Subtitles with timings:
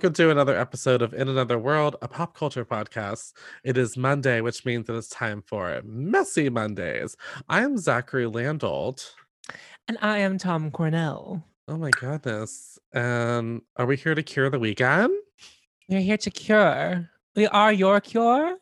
[0.00, 3.34] Welcome to another episode of In Another World, a pop culture podcast.
[3.64, 7.18] It is Monday, which means it is time for Messy Mondays.
[7.50, 9.10] I am Zachary Landolt.
[9.88, 11.44] And I am Tom Cornell.
[11.68, 12.78] Oh my goodness.
[12.94, 15.12] And are we here to cure the weekend?
[15.86, 17.10] We're here to cure.
[17.36, 18.56] We are your cure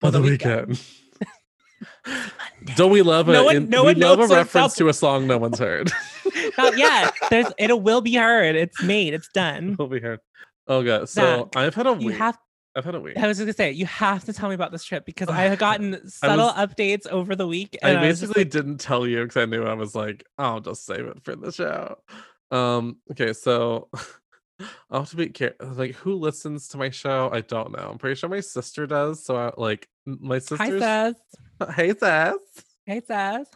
[0.00, 0.68] for the, the weekend.
[0.68, 0.86] weekend.
[2.76, 4.94] Don't we love no a, one, in, no we one love a reference to a
[4.94, 5.90] song no one's heard?
[6.58, 7.12] Not yet.
[7.28, 8.54] There's it will be heard.
[8.54, 9.14] It's made.
[9.14, 9.72] It's done.
[9.72, 10.20] It'll be heard.
[10.66, 11.08] Oh god.
[11.08, 12.02] So Zach, I've had a week.
[12.02, 12.38] You have
[12.74, 13.16] I've had a week.
[13.16, 15.42] I was just gonna say you have to tell me about this trip because I
[15.42, 17.76] have gotten subtle was, updates over the week.
[17.82, 20.84] I basically I like, didn't tell you because I knew I was like, I'll just
[20.84, 21.96] save it for the show.
[22.50, 22.98] Um.
[23.10, 23.32] Okay.
[23.32, 23.88] So
[24.90, 25.68] I'll have to be careful.
[25.68, 27.30] Like, who listens to my show?
[27.32, 27.88] I don't know.
[27.90, 29.24] I'm pretty sure my sister does.
[29.24, 30.56] So, I, like, my sister.
[30.56, 31.14] Hi, Sass.
[31.74, 32.36] Hey, Sass.
[32.86, 33.48] Hey, Sass.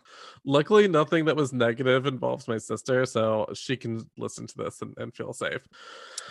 [0.45, 4.93] Luckily, nothing that was negative involves my sister, so she can listen to this and,
[4.99, 5.69] and feel safe.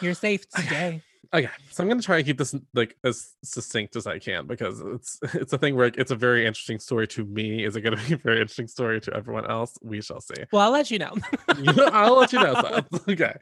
[0.01, 1.01] You're safe today.
[1.33, 4.81] Okay, so I'm gonna try and keep this like as succinct as I can because
[4.81, 7.63] it's it's a thing where it's a very interesting story to me.
[7.63, 9.77] Is it gonna be a very interesting story to everyone else?
[9.81, 10.43] We shall see.
[10.51, 11.15] Well, I'll let you know.
[11.47, 12.81] I'll let you know.
[13.09, 13.33] Okay,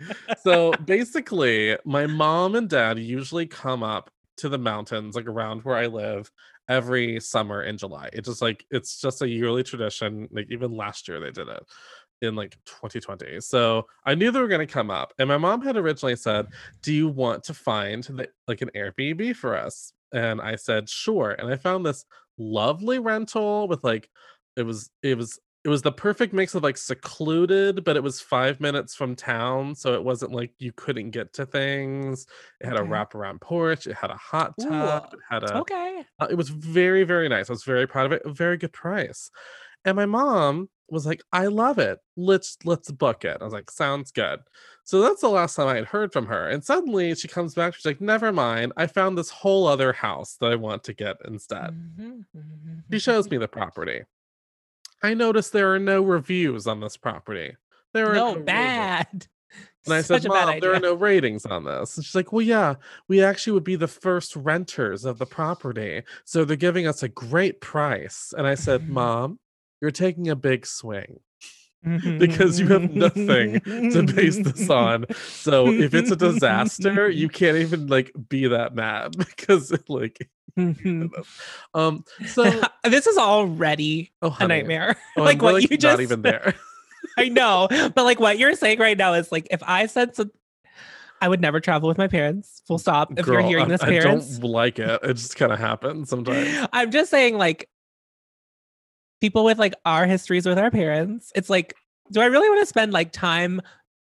[0.44, 5.76] so basically, my mom and dad usually come up to the mountains like around where
[5.76, 6.32] I live
[6.70, 8.10] every summer in July.
[8.14, 10.28] It's just like it's just a yearly tradition.
[10.32, 11.64] Like even last year they did it
[12.22, 13.42] in like 2020.
[13.42, 15.14] So I knew they were going to come up.
[15.20, 16.48] And my mom had originally said,
[16.82, 21.32] "Do you want to find the, like an Airbnb for us?" And I said, "Sure."
[21.32, 22.06] And I found this
[22.38, 24.10] lovely rental with like
[24.56, 28.22] it was it was it was the perfect mix of like secluded, but it was
[28.22, 32.26] five minutes from town, so it wasn't like you couldn't get to things.
[32.62, 32.88] It had okay.
[32.88, 33.88] a wraparound porch.
[33.88, 35.10] It had a hot tub.
[35.12, 36.06] Ooh, it had a okay.
[36.20, 37.50] Uh, it was very very nice.
[37.50, 38.22] I was very proud of it.
[38.24, 39.32] A very good price.
[39.84, 42.00] And my mom was like, "I love it.
[42.16, 44.40] Let's let's book it." I was like, "Sounds good."
[44.84, 46.48] So that's the last time I had heard from her.
[46.48, 47.74] And suddenly she comes back.
[47.74, 48.74] She's like, "Never mind.
[48.78, 53.00] I found this whole other house that I want to get instead." Mm-hmm, mm-hmm, she
[53.00, 54.04] shows me the property.
[55.04, 57.56] I noticed there are no reviews on this property.
[57.94, 59.28] There are no, no bad.
[59.86, 61.96] And I said, Mom, there are no ratings on this.
[61.96, 62.76] And she's like, Well, yeah,
[63.08, 66.04] we actually would be the first renters of the property.
[66.26, 68.34] So they're giving us a great price.
[68.38, 69.40] And I said, Mom,
[69.80, 71.22] you're taking a big swing
[72.18, 75.06] because you have nothing to base this on.
[75.16, 82.04] So if it's a disaster, you can't even like be that mad because like um
[82.26, 84.98] so this is already oh, a nightmare.
[85.16, 86.56] Oh, like what like you just not even there.
[87.18, 90.32] I know, but like what you're saying right now is like if I said some
[91.22, 92.62] I would never travel with my parents.
[92.68, 93.18] Full stop.
[93.18, 95.00] If Girl, you're hearing this, I, parents, I don't like it.
[95.04, 96.68] It just kind of happens sometimes.
[96.72, 97.70] I'm just saying, like,
[99.22, 101.76] people with like our histories with our parents, it's like,
[102.12, 103.62] do I really want to spend like time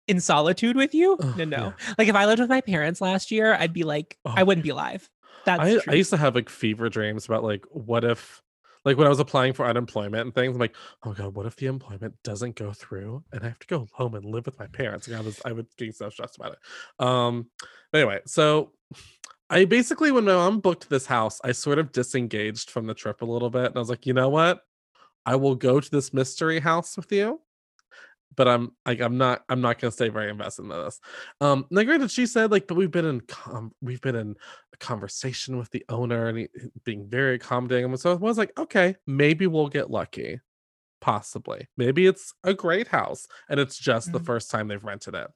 [0.07, 1.18] in solitude with you?
[1.19, 1.57] Oh, no, no.
[1.57, 1.94] Yeah.
[1.97, 4.34] Like if I lived with my parents last year, I'd be like, oh.
[4.35, 5.09] I wouldn't be alive.
[5.46, 8.41] That's I, I used to have like fever dreams about like what if
[8.85, 11.56] like when I was applying for unemployment and things, I'm like, oh god, what if
[11.56, 14.67] the employment doesn't go through and I have to go home and live with my
[14.67, 15.07] parents?
[15.07, 17.06] And I was I was be so stressed about it.
[17.06, 17.50] Um
[17.94, 18.72] anyway, so
[19.50, 23.22] I basically when my mom booked this house, I sort of disengaged from the trip
[23.22, 23.66] a little bit.
[23.66, 24.62] And I was like, you know what?
[25.28, 27.42] I will go to this mystery house with you.
[28.36, 31.00] But I'm like I'm not I'm not gonna stay very invested in this.
[31.42, 34.36] Um now granted she said like but we've been in com- we've been in
[34.74, 36.48] a conversation with the owner and he,
[36.86, 37.86] being very accommodating.
[37.86, 40.40] And so I was like, okay, maybe we'll get lucky.
[41.02, 41.68] Possibly.
[41.78, 44.18] Maybe it's a great house and it's just mm-hmm.
[44.18, 45.28] the first time they've rented it.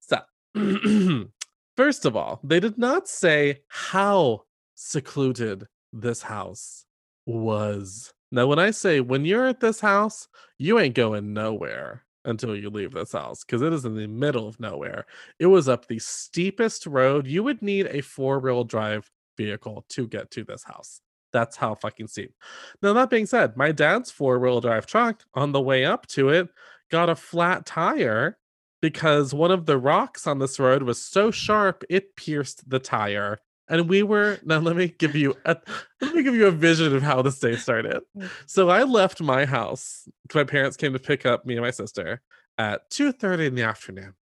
[0.00, 1.28] So
[1.76, 4.44] first of all, they did not say how
[4.74, 6.84] secluded this house
[7.26, 10.26] was now, when I say when you're at this house,
[10.58, 14.48] you ain't going nowhere until you leave this house because it is in the middle
[14.48, 15.06] of nowhere.
[15.38, 17.28] It was up the steepest road.
[17.28, 21.00] You would need a four wheel drive vehicle to get to this house.
[21.32, 22.34] That's how fucking steep.
[22.82, 26.30] Now, that being said, my dad's four wheel drive truck on the way up to
[26.30, 26.48] it
[26.90, 28.36] got a flat tire
[28.82, 33.38] because one of the rocks on this road was so sharp it pierced the tire
[33.68, 35.56] and we were now let me give you a
[36.00, 38.00] let me give you a vision of how this day started.
[38.16, 38.28] Mm.
[38.46, 42.20] so i left my house my parents came to pick up me and my sister
[42.56, 44.14] at 2.30 in the afternoon.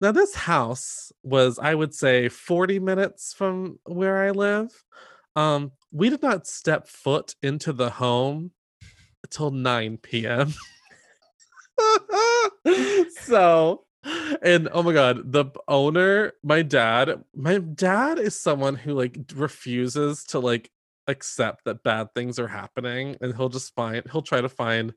[0.00, 4.70] Now this house was i would say 40 minutes from where i live.
[5.36, 8.52] Um we did not step foot into the home
[9.24, 10.54] until 9 p.m
[13.22, 13.84] so
[14.42, 20.24] and oh my god the owner my dad my dad is someone who like refuses
[20.24, 20.70] to like
[21.06, 24.94] accept that bad things are happening and he'll just find he'll try to find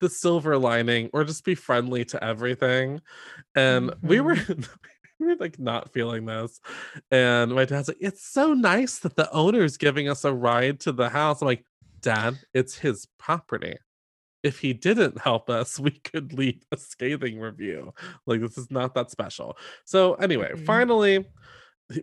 [0.00, 3.00] the silver lining or just be friendly to everything
[3.54, 4.06] and mm-hmm.
[4.06, 4.36] we were
[5.18, 6.60] we're like not feeling this.
[7.10, 10.92] And my dad's like, it's so nice that the owner's giving us a ride to
[10.92, 11.40] the house.
[11.40, 11.64] I'm like,
[12.00, 13.76] Dad, it's his property.
[14.44, 17.92] If he didn't help us, we could leave a scathing review.
[18.26, 19.56] Like, this is not that special.
[19.84, 20.66] So, anyway, Mhm.
[20.66, 21.24] finally,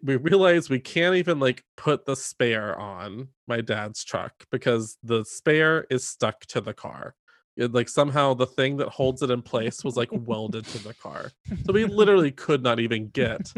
[0.04, 5.24] we realize we can't even like put the spare on my dad's truck because the
[5.24, 7.16] spare is stuck to the car.
[7.58, 10.94] It, like somehow the thing that holds it in place was like welded to the
[10.94, 11.32] car.
[11.66, 13.52] So we literally could not even get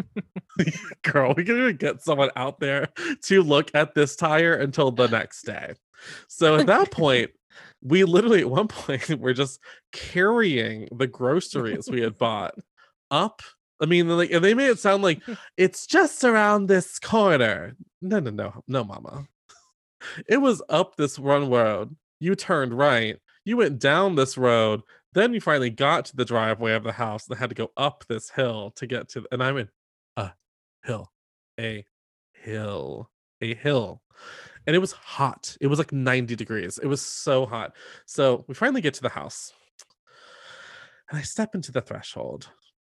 [1.04, 2.88] girl, we couldn't even get someone out there
[3.24, 5.74] to look at this tire until the next day.
[6.28, 7.32] So at that point,
[7.82, 9.60] we literally at one point we're just
[9.92, 12.56] carrying the groceries we had bought
[13.12, 13.42] up.
[13.82, 15.22] I mean, like, they made it sound like
[15.58, 17.76] it's just around this corner.
[18.02, 19.28] No, no, no, no, mama.
[20.28, 21.96] It was up this one road.
[22.20, 23.18] You turned right.
[23.46, 24.82] You went down this road.
[25.14, 28.04] Then you finally got to the driveway of the house and had to go up
[28.08, 29.26] this hill to get to.
[29.32, 29.70] And I'm in
[30.18, 30.32] a
[30.84, 31.12] hill,
[31.60, 31.86] a
[32.34, 33.10] hill,
[33.42, 34.02] a hill.
[34.66, 35.56] And it was hot.
[35.60, 36.80] It was like 90 degrees.
[36.82, 37.76] It was so hot.
[38.06, 39.54] So we finally get to the house.
[41.10, 42.50] And I step into the threshold.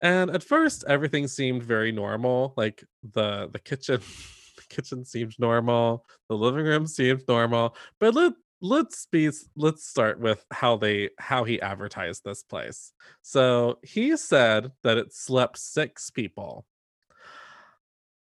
[0.02, 2.54] And at first everything seemed very normal.
[2.56, 2.84] Like
[3.14, 4.00] the the kitchen
[4.56, 6.06] the kitchen seemed normal.
[6.30, 7.76] The living room seemed normal.
[8.00, 12.94] But let let's be let's start with how they how he advertised this place.
[13.22, 16.66] So he said that it slept six people.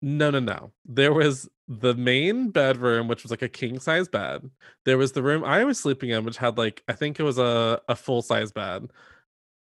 [0.02, 0.72] No, no, no.
[0.86, 4.50] There was the main bedroom, which was like a king size bed.
[4.86, 7.38] There was the room I was sleeping in, which had like I think it was
[7.38, 8.90] a, a full size bed.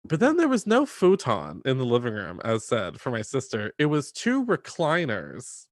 [0.05, 3.73] But then there was no futon in the living room, as said for my sister.
[3.79, 5.65] It was two recliners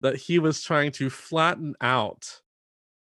[0.00, 2.40] that he was trying to flatten out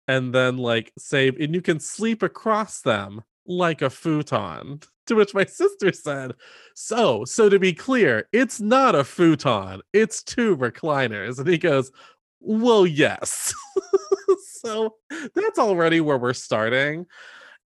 [0.07, 4.81] and then like save, and you can sleep across them like a futon.
[5.09, 6.33] To which my sister said,
[6.75, 11.39] So, so to be clear, it's not a futon, it's two recliners.
[11.39, 11.91] And he goes,
[12.41, 13.53] Well, yes.
[14.61, 14.95] so
[15.35, 17.05] that's already where we're starting.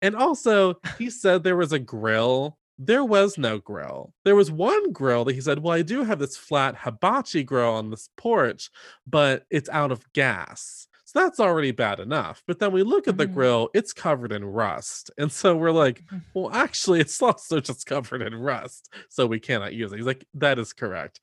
[0.01, 2.57] And also, he said there was a grill.
[2.77, 4.13] There was no grill.
[4.23, 7.71] There was one grill that he said, Well, I do have this flat hibachi grill
[7.73, 8.69] on this porch,
[9.05, 10.87] but it's out of gas.
[11.03, 12.43] So that's already bad enough.
[12.47, 13.33] But then we look at the Mhm.
[13.33, 15.09] grill, it's covered in rust.
[15.17, 16.03] And so we're like,
[16.35, 18.93] well, actually, it's also just covered in rust.
[19.09, 19.97] So we cannot use it.
[19.97, 21.19] He's like, that is correct.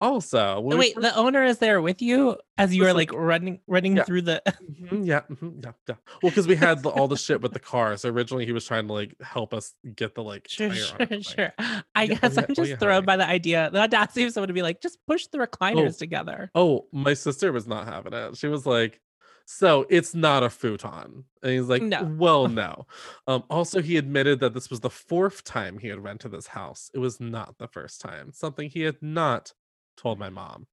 [0.00, 2.96] Also, when we Wait, fir- the owner is there with you as you are Listen,
[2.96, 4.04] like running running yeah.
[4.04, 5.94] through the Mhm, yeah, mhm, yeah, yeah.
[6.22, 7.96] Well, because we had the, all the shit with the car.
[7.96, 11.52] So originally he was trying to like help us get the like Sure, sure, sure.
[11.94, 14.24] I Yeah, oh guess yeah, I'm oh just yeah, thrown by the idea, the audacity
[14.24, 16.50] of someone to be like, just push the recliners together.
[16.54, 18.36] Oh, my sister was not having it.
[18.36, 19.00] She was like,
[19.46, 21.24] so it's not a futon.
[21.42, 22.04] And he's like, No.
[22.04, 22.86] well, no.
[23.26, 26.90] Um, also, he admitted that this was the fourth time he had rented this house.
[26.94, 29.54] It was not the first time, something he had not
[29.98, 30.66] told my mom.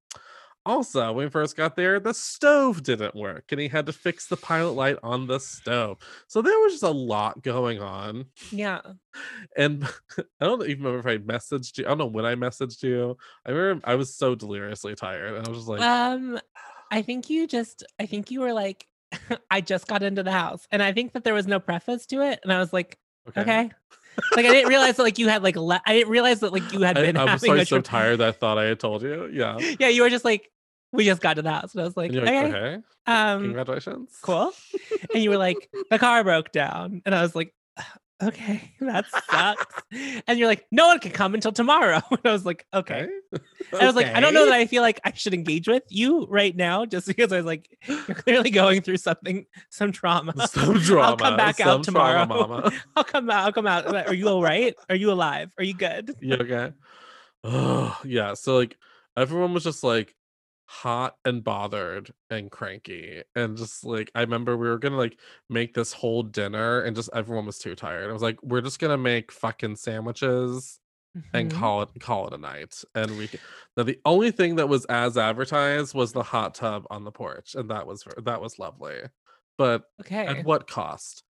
[0.68, 4.26] Also, when we first got there, the stove didn't work and he had to fix
[4.26, 6.00] the pilot light on the stove.
[6.28, 8.26] So there was just a lot going on.
[8.52, 8.82] Yeah.
[9.56, 9.86] And
[10.18, 11.86] I don't even remember if I messaged you.
[11.86, 13.16] I don't know when I messaged you.
[13.46, 15.36] I remember I was so deliriously tired.
[15.36, 16.38] And I was just like, um,
[16.92, 18.88] I think you just, I think you were like,
[19.52, 22.22] I just got into the house, and I think that there was no preface to
[22.22, 22.98] it, and I was like,
[23.38, 23.72] okay.
[24.36, 26.82] Like I didn't realize that like you had like I didn't realize that like you
[26.82, 29.02] had been I was having sorry, so tra- tired that I thought I had told
[29.02, 29.30] you.
[29.32, 29.58] Yeah.
[29.80, 30.50] yeah, you were just like,
[30.92, 34.18] we just got to the house, and I was like, like, okay, okay, um, congratulations.
[34.22, 34.54] cool.
[35.14, 37.54] and you were like, the car broke down, and I was like,
[38.22, 39.84] okay, that sucks.
[40.28, 42.02] and you're like, no one can come until tomorrow.
[42.12, 43.08] And I was like, okay.
[43.34, 43.44] Okay.
[43.72, 45.84] And I was like, I don't know that I feel like I should engage with
[45.90, 50.48] you right now, just because I was like, you're clearly going through something, some trauma.
[50.48, 51.08] some drama.
[51.10, 52.26] I'll come back out trauma, tomorrow.
[52.26, 52.72] mama.
[52.96, 53.46] I'll come out.
[53.46, 54.08] I'll come out.
[54.08, 54.74] Are you all right?
[54.90, 55.52] Are you alive?
[55.58, 56.16] Are you good?
[56.20, 56.74] You okay?
[57.44, 58.34] Oh, yeah.
[58.34, 58.78] So like
[59.18, 60.15] everyone was just like
[60.68, 63.24] hot and bothered and cranky.
[63.36, 65.20] And just like I remember we were gonna like
[65.50, 68.10] make this whole dinner and just everyone was too tired.
[68.10, 70.80] I was like, we're just gonna make fucking sandwiches
[71.34, 71.52] and Mhm.
[71.52, 72.84] call it call it a night.
[72.96, 73.30] And we
[73.78, 77.56] now the only thing that was as advertised was the hot tub on the porch,
[77.56, 79.02] and that was that was lovely.
[79.58, 80.28] But Okay.
[80.28, 81.24] at what cost?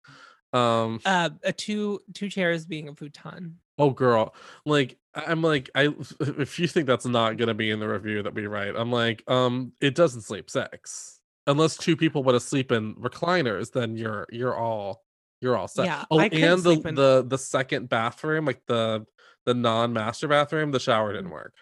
[0.52, 3.60] Um Uh, a two two chairs being a futon.
[3.78, 4.34] Oh, girl.
[4.64, 8.34] Like, I'm like, I if you think that's not gonna be in the review that
[8.34, 11.16] we write, I'm like, um, it doesn't sleep sex
[11.48, 15.04] Unless two people want to sleep in recliners, then you're you're all
[15.40, 15.86] you're all set.
[15.86, 19.06] Yeah, oh, I and the in- the the second bathroom, like the
[19.44, 21.54] the non-master bathroom, the shower didn't work.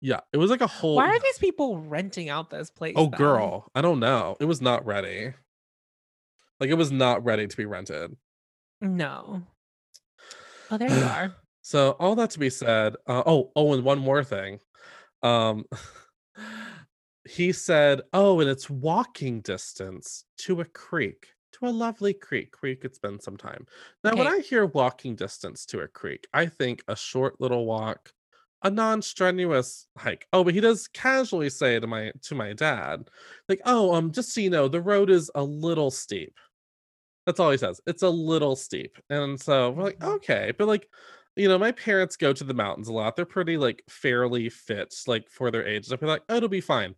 [0.00, 2.94] Yeah, it was like a whole Why are these people renting out this place?
[2.96, 3.18] Oh though?
[3.18, 4.36] girl, I don't know.
[4.40, 5.32] It was not ready.
[6.58, 8.16] Like it was not ready to be rented.
[8.80, 9.42] No.
[10.70, 11.36] Oh, there you are.
[11.62, 14.60] So all that to be said, uh, oh, oh, and one more thing.
[15.22, 15.66] Um
[17.28, 22.70] he said, "Oh, and it's walking distance to a creek, to a lovely creek where
[22.70, 23.66] you could spend some time."
[24.04, 28.12] Now, when I hear walking distance to a creek, I think a short little walk,
[28.64, 30.28] a non-strenuous hike.
[30.32, 33.10] Oh, but he does casually say to my to my dad,
[33.48, 36.38] like, "Oh, um, just so you know, the road is a little steep."
[37.30, 37.80] That's all he says.
[37.86, 38.98] It's a little steep.
[39.08, 40.14] And so we're like, Mhm.
[40.16, 40.52] okay.
[40.58, 40.88] But like,
[41.36, 43.16] you know, my parents go to the mountains a lot.
[43.16, 45.88] They're pretty like fairly fit, like for their age.
[45.88, 46.94] Be like, oh, it'll be fine.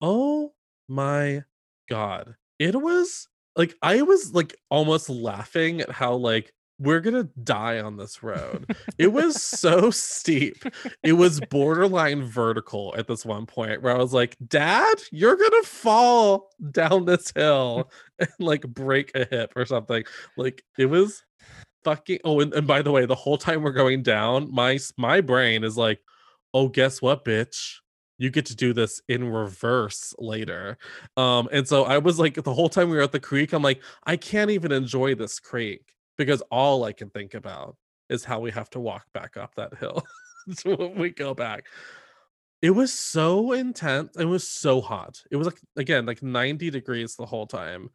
[0.00, 0.54] Oh
[0.88, 1.44] my
[1.88, 2.36] god.
[2.58, 7.98] It was like I was like almost laughing at how like we're gonna die on
[7.98, 8.74] this road.
[8.96, 10.64] It was so steep.
[11.02, 15.62] It was borderline vertical at this one point where I was like, Dad, you're gonna
[15.62, 20.04] fall down this hill and like break a hip or something.
[20.38, 21.22] Like it was
[21.84, 25.20] fucking oh, and, and by the way, the whole time we're going down, my my
[25.20, 26.00] brain is like,
[26.54, 27.76] oh, guess what, bitch?
[28.16, 30.78] You get to do this in reverse later.
[31.16, 33.62] Um, and so I was like, the whole time we were at the creek, I'm
[33.62, 37.78] like, I can't even enjoy this creek because all I can think about
[38.10, 40.02] is how we have to walk back up that hill
[40.52, 41.64] so when we go back.
[42.60, 44.18] It was so intense.
[44.18, 45.22] It was so hot.
[45.30, 47.88] It was like again like 90 degrees the whole time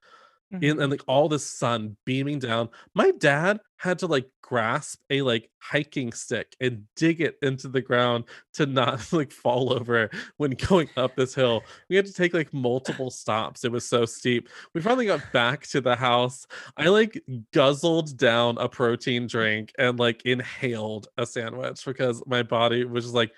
[0.61, 0.81] in Mhm.
[0.83, 2.69] and like all the sun beaming down.
[2.93, 7.81] My dad had to like grasp a like hiking stick and dig it into the
[7.81, 8.23] ground
[8.53, 11.61] to not like fall over when going up this hill.
[11.89, 13.65] We had to take like multiple stops.
[13.65, 14.49] It was so steep.
[14.73, 16.45] We finally got back to the house.
[16.77, 17.21] I like
[17.51, 23.15] guzzled down a protein drink and like inhaled a sandwich because my body was just
[23.15, 23.33] like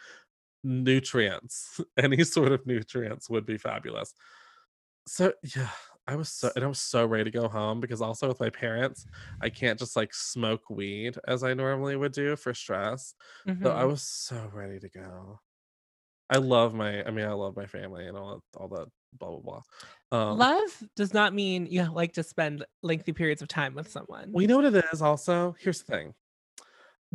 [0.64, 1.80] nutrients.
[1.98, 4.14] Any sort of nutrients would be fabulous.
[5.08, 5.70] So yeah,
[6.08, 8.50] I was so and I was so ready to go home because also with my
[8.50, 9.06] parents,
[9.42, 13.14] I can't just like smoke weed as I normally would do for stress.
[13.64, 13.86] So I Mhm.
[13.86, 15.40] was so ready to go.
[16.30, 19.64] I love my I mean, I love my family and all all that blah blah
[20.12, 20.20] blah.
[20.20, 24.34] Um Love does not mean you like to spend lengthy periods of time with someone.
[24.34, 25.54] We know what it is also?
[25.60, 26.16] Here's the thing.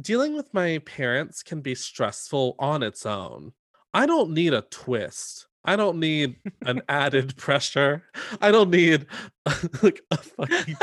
[0.00, 3.52] Dealing with my parents can be stressful on its own.
[3.94, 5.48] I don't need a twist.
[5.64, 8.02] I don't need an added pressure.
[8.40, 9.06] I don't need
[9.82, 10.76] like a fucking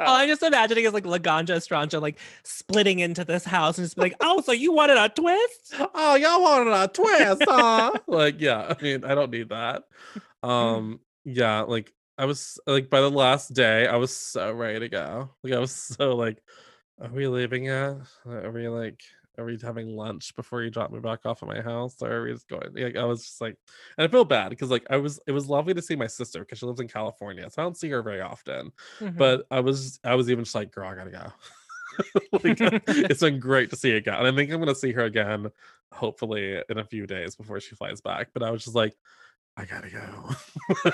[0.00, 3.96] All I'm just imagining is like Laganja Estranja like splitting into this house and just
[3.96, 5.74] be like, oh, so you wanted a twist?
[5.94, 7.92] oh, y'all wanted a twist, huh?
[8.06, 9.84] like, yeah, I mean, I don't need that.
[10.42, 14.88] Um, yeah, like I was like by the last day, I was so ready to
[14.88, 15.30] go.
[15.42, 16.42] Like I was so like,
[17.00, 17.96] are we leaving yet?
[18.26, 19.00] Are we like
[19.38, 22.00] are we having lunch before you drop me back off at my house?
[22.02, 22.72] Or are we just going?
[22.74, 23.56] Like I was just like,
[23.98, 26.40] and I feel bad because like I was it was lovely to see my sister
[26.40, 27.48] because she lives in California.
[27.50, 28.72] So I don't see her very often.
[29.00, 29.16] Mhm.
[29.16, 31.32] But I was I was even just like, girl, I gotta go.
[32.32, 32.58] like,
[33.10, 34.14] it's been great to see her again.
[34.14, 35.50] And I think I'm gonna see her again,
[35.92, 38.28] hopefully in a few days before she flies back.
[38.32, 38.94] But I was just like,
[39.56, 40.30] I gotta go.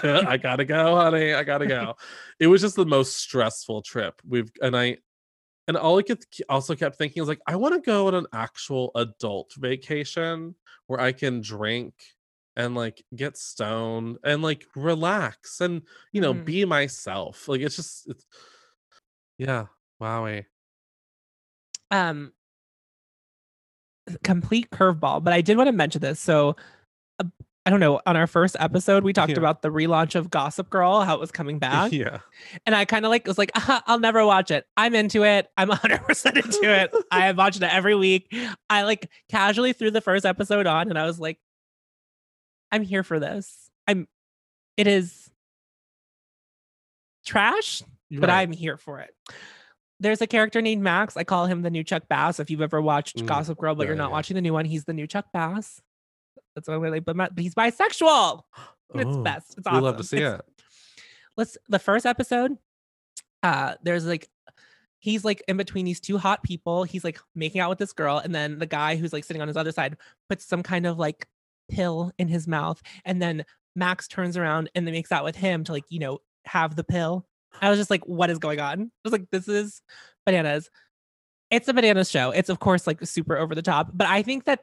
[0.29, 1.35] I gotta go, honey.
[1.35, 1.97] I gotta go.
[2.39, 4.21] It was just the most stressful trip.
[4.27, 4.99] We've and I
[5.69, 8.27] and all I could also kept thinking was like, I want to go on an
[8.33, 10.55] actual adult vacation
[10.87, 11.95] where I can drink
[12.57, 16.45] and like get stoned and like relax and you know Mhm.
[16.45, 17.49] be myself.
[17.49, 18.27] Like it's just it's
[19.39, 19.67] yeah,
[20.01, 20.47] wowie.
[21.91, 22.33] um
[24.25, 26.57] complete curveball but i did want to mention this so
[27.67, 29.39] i don't know on our first episode we talked Yeah.
[29.39, 32.19] about the relaunch of gossip girl how it was coming back Yeah.
[32.67, 35.49] and i kind of like was like "Uh-huh, i'll never watch it i'm into it
[35.57, 38.35] i'm 100% into it i have watched it every week
[38.69, 41.39] i like casually threw the first episode on and i was like
[42.73, 44.07] i'm here for this i'm
[44.77, 45.31] it is
[47.25, 49.11] trash but I'm here for it.
[49.99, 51.17] There's a character named Max.
[51.17, 52.41] I call him the new Chuck Bass.
[52.41, 54.13] If you've ever watched Mm, Gossip Girl, but yeah, you're not yeah.
[54.13, 55.81] watching the new one, he's the new Chuck Bass.
[56.55, 57.05] That's what I like.
[57.05, 58.43] But, ma- but he's bisexual.
[58.95, 59.55] It's Oh, best.
[59.57, 59.81] It's awesome.
[59.81, 60.63] we love to see It's- it.
[61.39, 62.59] Let's the first episode.
[63.43, 64.29] Uh, there's like
[64.99, 66.85] he's like in between these two hot people.
[66.85, 69.49] He's like making out with this girl, and then the guy who's like sitting on
[69.49, 69.97] his other side
[70.29, 71.27] puts some kind of like
[71.71, 75.65] pill in his mouth, and then Max turns around and then makes out with him
[75.65, 77.27] to like you know have the pill.
[77.63, 78.83] I was just like, what is going on?
[78.83, 79.81] I was like, this is
[80.27, 80.69] bananas.
[81.53, 82.31] It's a bananas show.
[82.31, 84.61] It's of course like super over the top, but I think that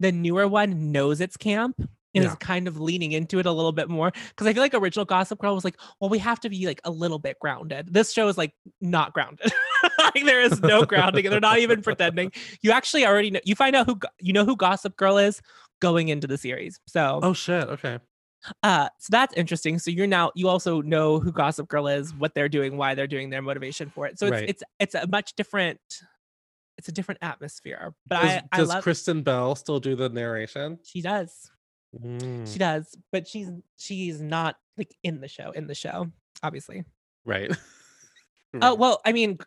[0.00, 1.88] the newer one knows it's camp and
[2.24, 2.30] Yeah.
[2.30, 4.10] is kind of leaning into it a little bit more.
[4.30, 6.80] Because I feel like original Gossip Girl was like, well, we have to be like
[6.84, 7.92] a little bit grounded.
[7.92, 9.52] This show is like not grounded.
[9.98, 12.32] like there is no grounding, and they're not even pretending.
[12.62, 13.40] You actually already know.
[13.44, 15.42] You find out who you know who Gossip Girl is
[15.80, 16.80] going into the series.
[16.86, 17.68] So Oh shit.
[17.68, 17.98] Okay.
[18.62, 19.78] uh, so that's interesting.
[19.78, 23.06] So you're now you also know who Gossip Girl is, what they're doing, why they're
[23.06, 24.18] doing their motivation for it.
[24.18, 24.48] So it's Right.
[24.48, 25.80] it's it's a much different
[26.78, 27.92] it's a different atmosphere.
[28.06, 30.78] But Does, I, I does love Kristen Bell still do the narration?
[30.84, 31.50] she does.
[32.02, 36.08] Mm, She does, but she's she's not like in the show, in the show,
[36.42, 36.84] obviously.
[37.24, 37.50] right.
[38.62, 39.38] Oh, well, I mean,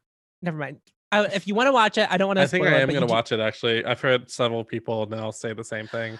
[0.43, 0.77] never mind.
[1.11, 2.87] I, if you want to watch it, I don't want to I think I am
[2.89, 3.39] gonna do- watch it.
[3.39, 6.19] Actually, I've heard several people now say the same thing.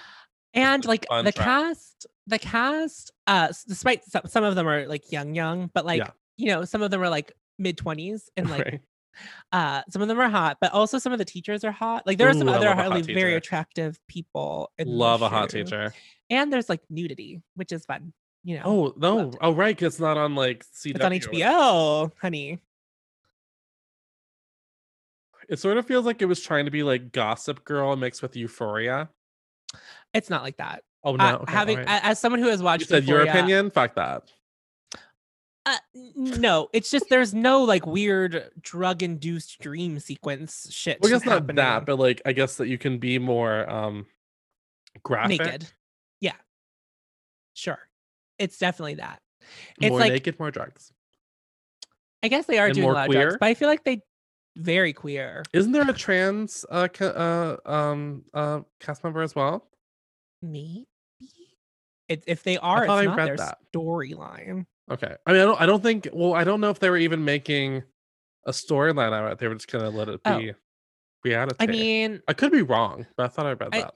[0.56, 1.36] and like the track.
[1.36, 6.00] cast the cast uh despite some, some of them are like young young but like
[6.00, 6.10] Yeah.
[6.38, 8.82] you know some of them are like mid 20s and like right.
[9.52, 12.18] Uh some of them are hot but also some of the teachers are hot like
[12.18, 15.30] there are some Ooh, other love a hot highly very attractive people in Love a
[15.30, 15.94] hot teacher.
[16.30, 18.14] and there's like nudity which is fun
[18.44, 19.32] you know Oh no!
[19.42, 20.96] Oh right, it's not on like CW.
[20.96, 22.60] it's on hbo honey
[25.50, 28.36] It sort of feels like it was trying to be like Gossip Girl mixed with
[28.36, 29.10] Euphoria.
[30.14, 31.24] it's not like that Oh no!
[31.26, 32.04] Uh, okay, having alright.
[32.04, 33.72] a- as someone who has watched you said your opinion.
[33.72, 34.32] Fuck that.
[35.66, 35.78] Uh,
[36.16, 41.00] no, it's just there's no like weird drug induced dream sequence shit.
[41.00, 44.08] Well, I guess not that, but like I guess that you can be more um
[45.04, 45.68] graphic, naked.
[46.20, 46.36] Yeah,
[47.54, 47.80] sure.
[48.40, 49.22] It's definitely that.
[49.80, 50.92] It's more like naked, more drugs.
[52.24, 53.38] I guess they are and doing a lot of drugs, queer?
[53.40, 54.02] but I feel like they
[54.56, 55.44] very queer.
[55.54, 59.68] Isn't there a trans uh, ca- uh um uh cast member as well?
[60.42, 60.88] Maybe
[62.08, 63.38] it, if they are, it's I not their
[63.74, 64.66] storyline.
[64.90, 65.16] Okay.
[65.26, 65.62] I mean, I don't.
[65.62, 66.08] I don't think.
[66.12, 67.84] Well, I don't know if they were even making
[68.46, 69.38] a storyline out of it.
[69.40, 70.38] They were just gonna let it Oh.
[70.40, 70.54] be
[71.24, 71.56] reality.
[71.60, 73.94] I mean, I could be wrong, but I thought I read I- that.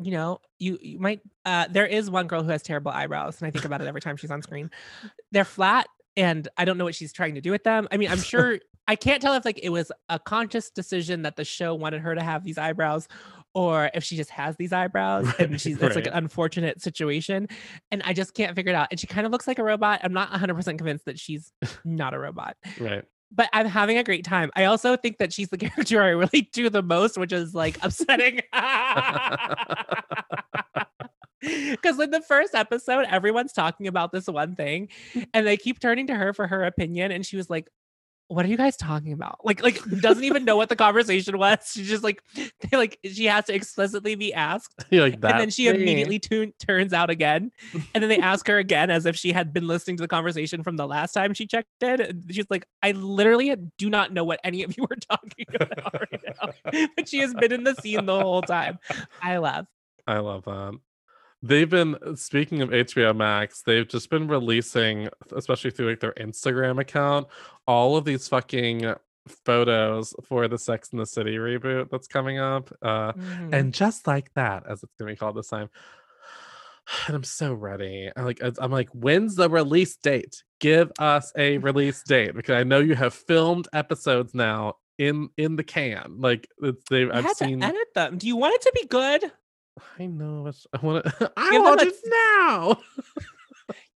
[0.00, 1.20] you know, you you might.
[1.44, 4.00] Uh, there is one girl who has terrible eyebrows, and I think about it every
[4.00, 4.70] time she's on screen.
[5.32, 5.86] They're flat,
[6.16, 7.88] and I don't know what she's trying to do with them.
[7.90, 11.34] I mean, I'm sure I can't tell if like it was a conscious decision that
[11.36, 13.08] the show wanted her to have these eyebrows,
[13.56, 17.48] or if she just has these eyebrows and she's it's like an unfortunate situation,
[17.90, 18.88] and I just can't figure it out.
[18.90, 20.00] And she kind of looks like a robot.
[20.04, 21.52] I'm not 100 percent convinced that she's
[21.84, 23.02] not a robot Right.
[23.32, 24.50] but I'm having a great time.
[24.54, 27.78] I also think that she's the character I really do the most, which is like
[27.82, 28.40] upsetting.
[31.40, 34.88] Because in the first episode, everyone's talking about this one thing,
[35.32, 37.68] and they keep turning to her for her opinion, and she was like,
[38.28, 41.58] "What are you guys talking about?" Like, like doesn't even know what the conversation was.
[41.72, 45.32] She just like, they like she has to explicitly be asked, You're like that.
[45.32, 45.76] and then she thing.
[45.80, 47.50] immediately tune, turns out again
[47.94, 50.62] and then they ask her again as if she had been listening to the conversation
[50.62, 54.24] from the last time she checked in and she's like i literally do not know
[54.24, 57.74] what any of you are talking about right now but she has been in the
[57.76, 58.78] scene the whole time
[59.22, 59.66] i love
[60.06, 60.78] I love that.
[61.42, 66.80] They've been speaking of HBO Max, they've just been releasing, especially through like their Instagram
[66.80, 67.28] account,
[67.66, 68.94] all of these fucking
[69.44, 72.72] photos for the Sex and the City reboot that's coming up.
[72.82, 73.52] Uh Mhm.
[73.52, 75.68] and just like that, as it's gonna be called this time.
[77.08, 78.08] And I'm so ready.
[78.16, 80.44] I'm like, I'm like, when's the release date?
[80.60, 85.56] Give us a release date because I know you have filmed episodes now in in
[85.56, 86.16] the can.
[86.20, 87.60] Like it's they You I've had seen.
[87.60, 89.32] to edit them do you want it to be good
[89.98, 90.50] I know.
[90.72, 91.32] I want to.
[91.36, 92.78] I want it now.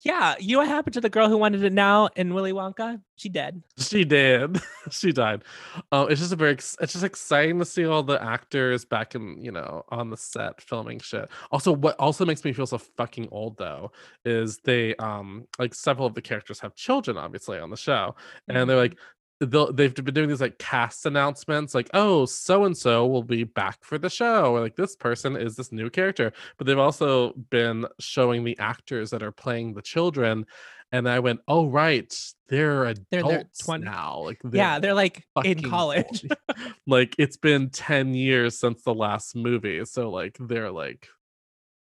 [0.03, 3.01] yeah you know what happened to the girl who wanted it now in willy wonka
[3.17, 4.61] she dead She did.
[4.91, 5.43] she died.
[5.91, 6.53] Um, it's just a very.
[6.53, 10.61] It's just exciting to see all the actors back in, you know, on the set
[10.61, 11.27] filming shit.
[11.51, 13.91] Also, what also makes me feel so fucking old though
[14.23, 18.15] is they, um, like several of the characters have children, obviously, on the show,
[18.47, 18.97] and they're like.
[19.39, 23.43] They'll, they've been doing these like cast announcements like oh so and so will be
[23.43, 27.33] back for the show or like this person is this new character but they've also
[27.51, 30.43] been showing the actors that are playing the children
[30.91, 35.27] and i went oh right they're adults They're their 20 now like yeah they're like
[35.43, 36.25] in college.
[36.87, 41.09] like it's been 10 years since the last movie so like they're like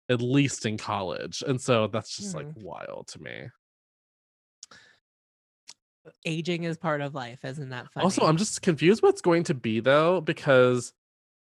[0.09, 2.63] at least in college and so that's just like Mhm.
[2.63, 3.47] wild to me
[6.25, 8.03] aging is part of life isn't that funny?
[8.03, 10.93] Also i'm just confused what's going to be though because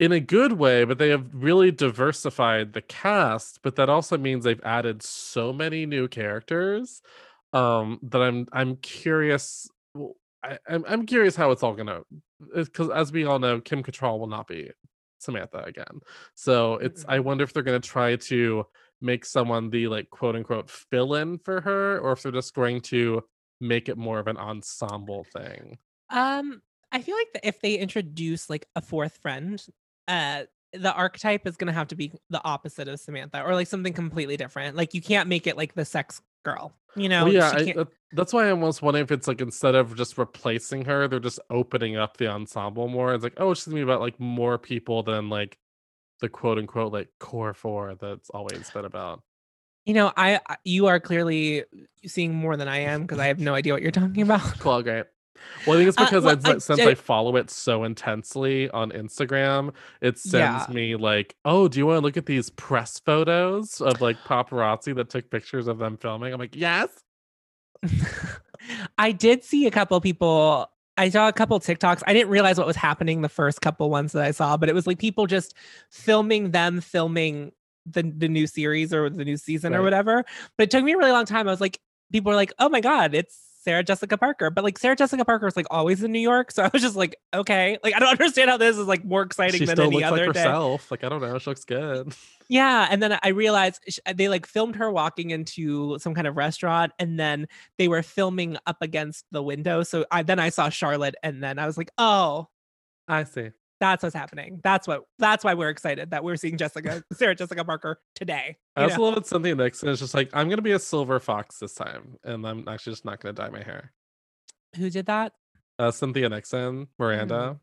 [0.01, 4.44] in a good way but they have really diversified the cast but that also means
[4.44, 7.03] they've added so many new characters
[7.53, 9.68] um that i'm i'm curious
[10.44, 12.01] I, am I'm curious how it's all gonna
[12.53, 14.70] because as we all know kim Cattrall will not be
[15.18, 16.01] samantha again.
[16.35, 18.66] So it's i wonder if they're gonna try to
[19.01, 23.22] make someone the like quote unquote fill-in for her or if they're just going to
[23.62, 25.79] make it more of an ensemble thing
[26.11, 29.64] Um, I feel like if they introduce like a fourth friend,
[30.09, 30.42] uh,
[30.75, 34.37] the archetype is gonna have to be the opposite of Samantha, or like something completely
[34.37, 34.77] different.
[34.77, 37.25] Like you can't make it like the sex girl, you know?
[37.25, 40.85] Well, yeah, I, that's why I'm almost wondering if it's like instead of just replacing
[40.85, 43.14] her, they're just opening up the ensemble more.
[43.14, 45.59] It's like, oh, it's just gonna be about like more people than like
[46.20, 49.22] the quote unquote like core four that's always been about.
[49.86, 51.64] You know, I I- you are clearly
[52.06, 54.58] seeing more than I am because I have no idea what you're talking about.
[54.58, 55.04] Cool, great.
[55.66, 57.82] Well, I think it's Uh, because well, it's I since did- I follow it so
[57.82, 60.72] intensely on Instagram, it sends Yeah.
[60.72, 64.94] me like, "Oh, do you want to look at these press photos of like paparazzi
[64.94, 66.90] that took pictures of them filming?" I'm like, "Yes."
[68.98, 70.70] I did see a couple people.
[70.96, 72.02] I saw a couple TikToks.
[72.06, 74.74] I didn't realize what was happening the first couple ones that I saw, but it
[74.74, 75.54] was like people just
[75.90, 77.52] filming them filming
[77.86, 80.24] the the new series or the new season or whatever.
[80.56, 81.48] But it took me a really long time.
[81.48, 81.80] I was like,
[82.12, 85.46] people were like, "Oh my god, it's Sarah Jessica Parker," but like Sarah Jessica Parker
[85.46, 88.08] is like always in New York, so I was just like, okay, like I don't
[88.20, 90.40] understand how this is like more exciting She than still any looks other like day.
[90.40, 90.90] herself.
[90.90, 92.14] Like I don't know, she looks good.
[92.48, 96.36] Yeah, and then I realized sh- they like filmed her walking into some kind of
[96.36, 97.46] restaurant, and then
[97.78, 99.82] they were filming up against the window.
[99.84, 102.48] So I then I saw Charlotte, and then I was like, oh,
[103.08, 103.52] I see.
[103.82, 104.60] That's what's happening.
[104.62, 105.02] That's what.
[105.18, 108.56] That's why we're excited that we're seeing Jessica, Sarah Jessica Parker today.
[108.76, 109.02] I also know?
[109.02, 112.16] love that Cynthia Nixon is just like, "I'm gonna be a silver fox this time,
[112.22, 113.92] and I'm actually just not gonna dye my hair."
[114.76, 115.32] Who did that?
[115.80, 117.58] Uh, Cynthia Nixon, Miranda.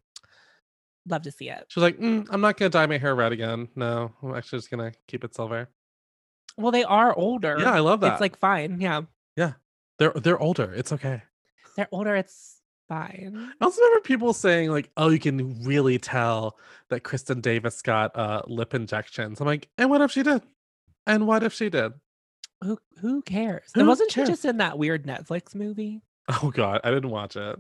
[1.08, 1.66] Love to see it.
[1.70, 3.70] She was like, mm, "I'm not gonna dye my hair red again.
[3.78, 5.70] No, I'm actually just gonna keep it silver."
[6.58, 7.56] Well, they are older.
[7.60, 8.12] Yeah, I love that.
[8.12, 8.82] It's like fine.
[8.82, 9.04] Yeah.
[9.38, 9.54] Yeah,
[10.00, 10.74] they're they're older.
[10.74, 11.24] It's okay.
[11.78, 12.14] they're older.
[12.18, 12.59] It's
[12.90, 13.52] fine.
[13.62, 16.58] I also remember people saying like, "Oh, you can really tell
[16.90, 20.42] that Kristin Davis got uh lip injections." I'm like, "And what if she did?
[21.08, 21.94] And what if she did?"
[22.64, 23.70] Who who cares?
[23.74, 24.28] Who and wasn't cares?
[24.28, 26.02] she just in that weird Netflix movie?
[26.44, 27.58] Oh God, I didn't watch it.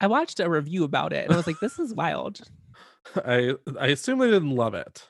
[0.00, 2.40] I watched a review about it, and I was like, this is wild.
[3.16, 5.08] I I assume they didn't love it.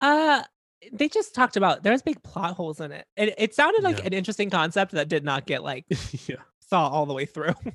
[0.00, 0.42] Uh
[0.92, 3.06] they just talked about there's big plot holes in it.
[3.16, 4.06] It, it sounded like Yeah.
[4.06, 5.86] an interesting concept that did not get like
[6.28, 6.36] yeah.
[6.68, 7.54] Saw all the way through.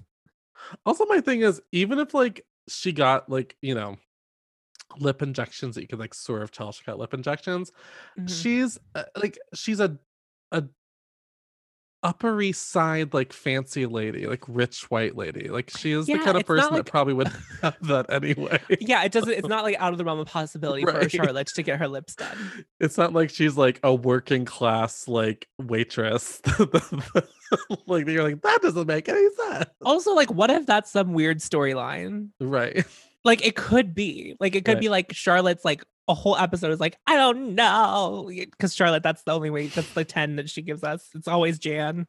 [0.85, 3.97] Also, my thing is, even if like she got like you know
[4.99, 7.71] lip injections that you could like sort of tell she got lip injections,
[8.17, 8.29] Mhm.
[8.29, 9.97] she's uh, like she's a
[10.51, 10.63] a
[12.01, 16.37] upper east side like fancy lady like rich white lady like she is the kind
[16.37, 17.27] of person that probably would
[17.61, 19.31] have that anyway yeah, it doesn't.
[19.33, 22.15] It's not like out of the realm of possibility for Charlotte to get her lips
[22.15, 22.37] done.
[22.79, 26.41] it's not like she's like a working class like waitress
[27.87, 31.39] like you're like that doesn't make any sense Also, like, what if that's some weird
[31.39, 32.29] storyline?
[32.39, 32.85] right
[33.25, 34.35] Like, it could be.
[34.39, 34.81] Like, it could Right.
[34.81, 39.03] be like Charlotte's like a whole episode is like, I don't know, because Charlotte.
[39.03, 39.67] That's the only way.
[39.67, 41.07] That's the ten that she gives us.
[41.15, 42.07] It's always Jan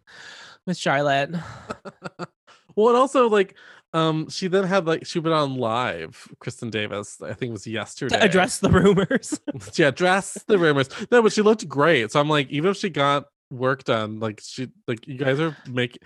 [0.67, 1.31] with Charlotte.
[2.77, 3.57] well and also like
[3.93, 7.67] um she then had like she went on live kristin davis i think it was
[7.67, 9.41] yesterday to address the rumors.
[9.75, 12.89] yeah address the rumors no but she looked great so i'm like even if she
[12.89, 15.99] got work done like she like you guys are making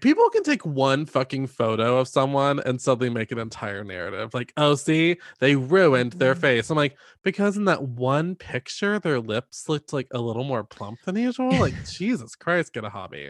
[0.00, 4.50] people can take one fucking photo of someone and suddenly make an entire narrative like
[4.56, 6.38] oh see they ruined their Mhm.
[6.40, 10.64] face i'm like because in that one picture their lips looked like a little more
[10.64, 13.24] plump than usual like jesus christ get a hobby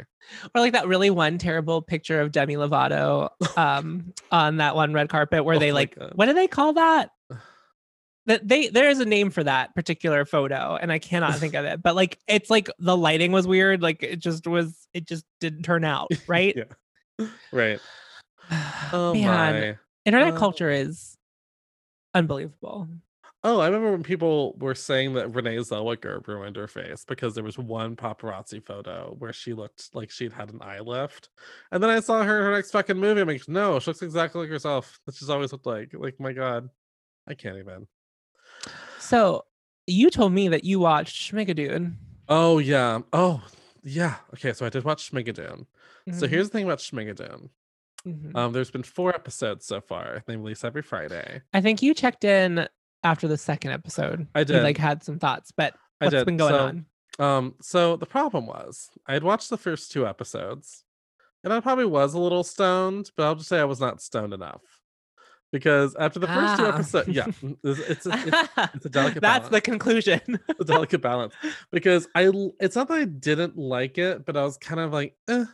[0.55, 5.09] or like that really one terrible picture of Demi Lovato um on that one red
[5.09, 6.12] carpet where Oh they like God.
[6.14, 7.11] what do they call that?
[8.26, 11.64] That they there is a name for that particular photo and I cannot think of
[11.64, 11.82] it.
[11.82, 15.62] But like it's like the lighting was weird, like it just was it just didn't
[15.62, 16.56] turn out, right?
[16.56, 17.26] Yeah.
[17.52, 17.80] right
[18.92, 21.16] oh Man, my internet Uh, culture is
[22.14, 22.88] unbelievable.
[23.44, 27.44] Oh, I remember when people were saying that Renee Zellweger ruined her face because there
[27.44, 31.28] was one paparazzi photo where she looked like she'd had an eye lift.
[31.70, 33.20] And then I saw her in her next fucking movie.
[33.20, 34.98] I'm like, no, she looks exactly like herself.
[35.06, 35.90] That she's always looked like.
[35.94, 36.68] Like, my God.
[37.28, 37.86] I can't even.
[38.98, 39.44] So
[39.87, 41.94] you told me that you watched Schmigadoon.
[42.28, 43.00] Oh, yeah.
[43.12, 43.42] Oh,
[43.82, 44.16] yeah.
[44.35, 45.66] Okay, so I did watch Schmigadoon.
[46.12, 47.50] So Mhm, here's the thing about Schmigadoon.
[48.06, 48.37] mhm.
[48.37, 50.22] Um, there's been four episodes so far.
[50.26, 51.42] They release every Friday.
[51.52, 52.68] I think you checked in
[53.04, 54.26] after the second episode.
[54.35, 54.62] I You, did.
[54.62, 56.26] like had some thoughts, but I what's did.
[56.26, 56.87] been going So, on?
[57.18, 60.85] Um, so the problem was I had watched the first two episodes,
[61.42, 64.35] and I probably was a little stoned, but I'll just say I was not stoned
[64.35, 64.62] enough.
[65.52, 66.74] Because after the first two Ah.
[66.74, 70.20] episodes, yeah, mm, it's it's, it's, it's a delicate That's the conclusion.
[70.61, 71.35] a delicate balance.
[71.70, 72.30] Because I
[72.61, 75.44] it's not that I didn't like it, but I was kind of like, eh,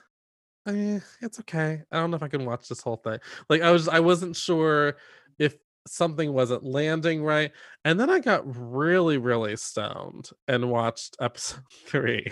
[0.67, 1.83] eh, it's okay.
[1.93, 3.19] I don't know if I can watch this whole thing.
[3.51, 4.97] Like I was I wasn't sure
[5.39, 7.53] if something wasn't landing right.
[7.85, 12.27] And then I got really, really stoned and watched episode three.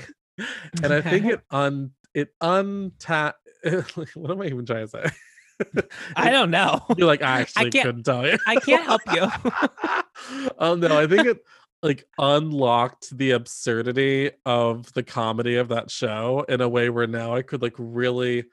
[0.82, 3.34] And I think it un it untap
[4.14, 5.04] what am I even trying to say?
[6.16, 6.84] I don't know.
[6.96, 8.38] You're like, I actually can't- couldn't tell you.
[8.46, 10.50] I can't help you.
[10.58, 11.38] um, no, I think it
[11.82, 17.34] like unlocked the absurdity of the comedy of that show in a way where now
[17.34, 18.44] I could like really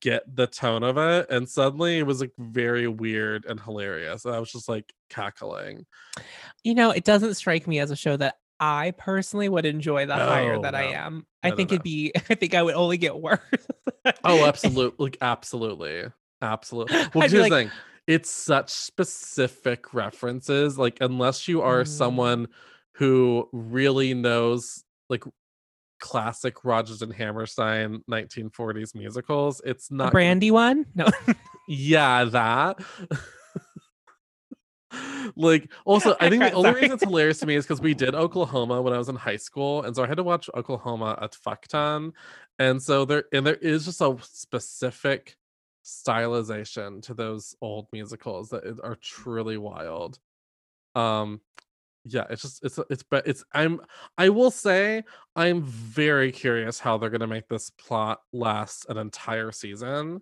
[0.00, 1.26] get the tone of it.
[1.28, 4.24] And suddenly it was like very weird and hilarious.
[4.24, 5.84] And I was just like cackling.
[6.62, 10.14] You know, it doesn't strike me as a show that I personally would enjoy the
[10.14, 11.26] higher No, that I am.
[11.42, 11.74] I No, no, think no.
[11.74, 13.40] it'd be I think I would only get worse.
[14.24, 16.04] Oh, absolutely, like, absolutely,
[16.52, 16.96] absolutely.
[17.14, 17.70] Well, here's be the thing:
[18.06, 20.78] it's such specific references.
[20.78, 21.88] Like, unless you are Mm.
[21.88, 22.48] someone
[22.96, 25.24] who really knows, like,
[26.00, 30.04] classic Rodgers and Hammerstein 1940s musicals, it's not.
[30.04, 30.86] gonna- brandy one?
[30.94, 31.06] No.
[31.66, 32.78] Yeah, that.
[35.36, 38.14] like, also, I think the only reason it's hilarious to me is because we did
[38.14, 41.28] Oklahoma when I was in high school, and so I had to watch Oklahoma a
[41.30, 42.12] fuck ton,
[42.58, 45.36] and so there and there is just a specific
[45.84, 50.18] stylization to those old musicals that are truly wild.
[50.94, 51.40] Um,
[52.04, 53.80] yeah, it's just it's it's but it's I'm
[54.18, 55.04] I will say
[55.36, 60.20] I'm very curious how they're gonna make this plot last an entire season.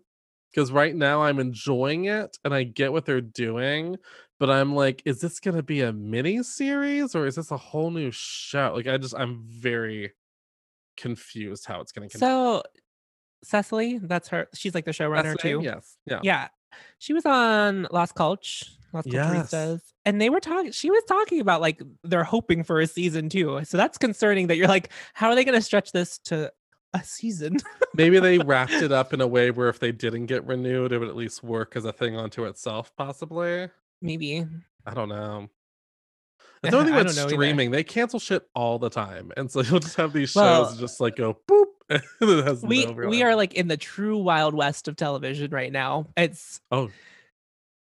[0.53, 3.97] Because right now I'm enjoying it and I get what they're doing,
[4.39, 7.91] but I'm like, is this gonna be a mini series or is this a whole
[7.91, 8.75] new show?
[8.77, 10.13] Like I just I'm very
[10.97, 12.31] confused how it's gonna continue.
[12.31, 12.63] So
[13.45, 14.49] Cecily, that's her.
[14.55, 15.61] She's like the showrunner too.
[15.63, 15.97] Yes.
[16.07, 16.21] Yeah.
[16.23, 16.49] Yeah.
[16.99, 19.51] She was on Lost Culch, Las Yes.
[19.53, 20.73] Culturistas, and they were talking.
[20.73, 23.61] She was talking about like they're hoping for a season two.
[23.65, 26.53] So that's concerning that you're like, how are they going to stretch this to
[26.95, 27.57] a season?
[27.95, 30.99] Maybe they wrapped it up in a way where if they didn't get renewed, it
[30.99, 33.69] would at least work as a thing onto itself, possibly.
[34.01, 34.47] Maybe.
[34.87, 35.49] I don't know.
[36.63, 37.35] It's the only thing with don't either.
[37.35, 37.71] streaming.
[37.71, 39.31] They cancel shit all the time.
[39.37, 41.65] And so you'll just have these Well, shows just like go boop.
[42.21, 45.73] and it has We we are like in the true wild west of television right
[45.73, 46.07] now.
[46.17, 46.91] It's Oh,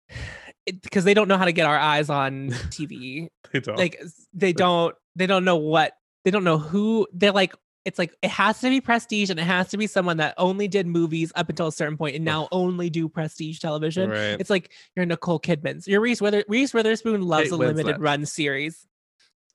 [0.82, 3.28] because they don't know how to get our eyes on TV.
[3.52, 3.78] they don't.
[3.78, 4.02] like
[4.34, 7.54] they don't they don't know what they don't know who they're like
[7.86, 10.68] it's like it has to be prestige and it has to be someone that only
[10.68, 14.38] did movies up until a certain point and now only do prestige television right.
[14.40, 18.02] it's like you're nicole kidman's you're reese Wither- reese witherspoon loves Kate a limited Winslet.
[18.02, 18.88] run series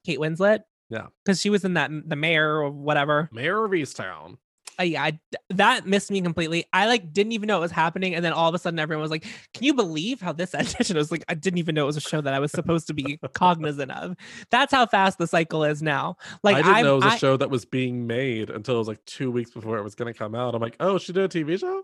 [0.07, 1.07] kate winslet Yeah.
[1.25, 4.37] because she was in that the mayor or whatever Mare of Easttown.
[4.79, 8.15] uh, yeah I, that missed me completely i like didn't even know it was happening
[8.15, 9.23] and then all of a sudden everyone was like
[9.55, 11.87] can you believe how this ended and i was like i didn't even know it
[11.87, 14.17] was a show that i was supposed to be cognizant of
[14.51, 17.15] that's how fast the cycle is now like I didn't I'm- know it was a
[17.15, 19.95] I- show that was being made until it was like two weeks before it was
[19.95, 20.55] going to come out.
[20.55, 21.83] I'm like, oh, she did a TV show?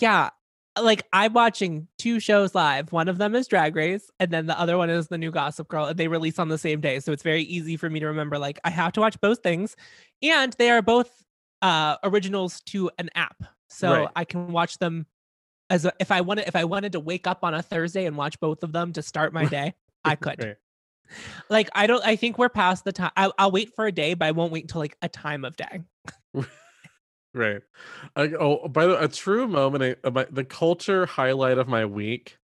[0.00, 0.30] yeah
[0.80, 2.92] like i'm watching two shows live.
[2.92, 5.68] One of them is drag race and then the other one is the new gossip
[5.68, 6.98] girl and they release on the same day.
[7.00, 9.76] So it's very easy for me to remember like i have to watch both things
[10.22, 11.22] and they are both
[11.62, 13.44] uh originals to an app.
[13.68, 14.08] So Right.
[14.16, 15.06] i can watch them
[15.70, 18.16] as a, if i wanted if i wanted to wake up on a thursday and
[18.16, 20.42] watch both of them to start my day i could.
[20.42, 20.56] Right.
[21.48, 24.14] like i don't i think we're past the time I'll, I'll wait for a day
[24.14, 25.80] but i won't wait until like a time of day
[27.34, 27.62] Right.
[28.14, 31.66] I, oh, by the way, a true moment, eh, uh, my, the culture highlight of
[31.66, 32.38] my week.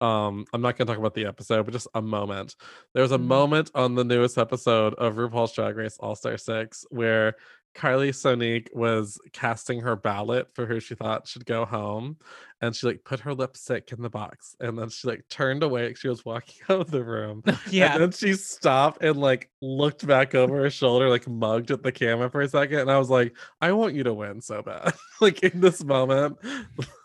[0.00, 2.56] Um, I'm not gonna talk about the episode, but just a moment.
[2.94, 3.24] There was a Mhm.
[3.26, 7.36] moment on the newest episode of RuPaul's Drag Race All Star Six where
[7.74, 12.18] Kylie Sonique was casting her ballot for who she thought should go home,
[12.60, 15.94] and she like put her lipstick in the box, and then she like turned away.
[15.94, 20.06] She was walking out of the room, yeah and then she stopped and like looked
[20.06, 22.80] back over her shoulder, like mugged at the camera for a second.
[22.80, 24.92] And I was like, I want you to win so bad.
[25.20, 26.36] like in this moment,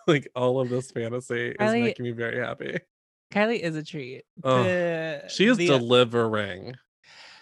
[0.05, 2.77] like all of this fantasy is making me very happy.
[3.31, 6.75] kylie is a treat Oh, The- She is the- delivering.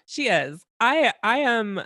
[0.05, 0.63] She is.
[0.79, 1.81] I I am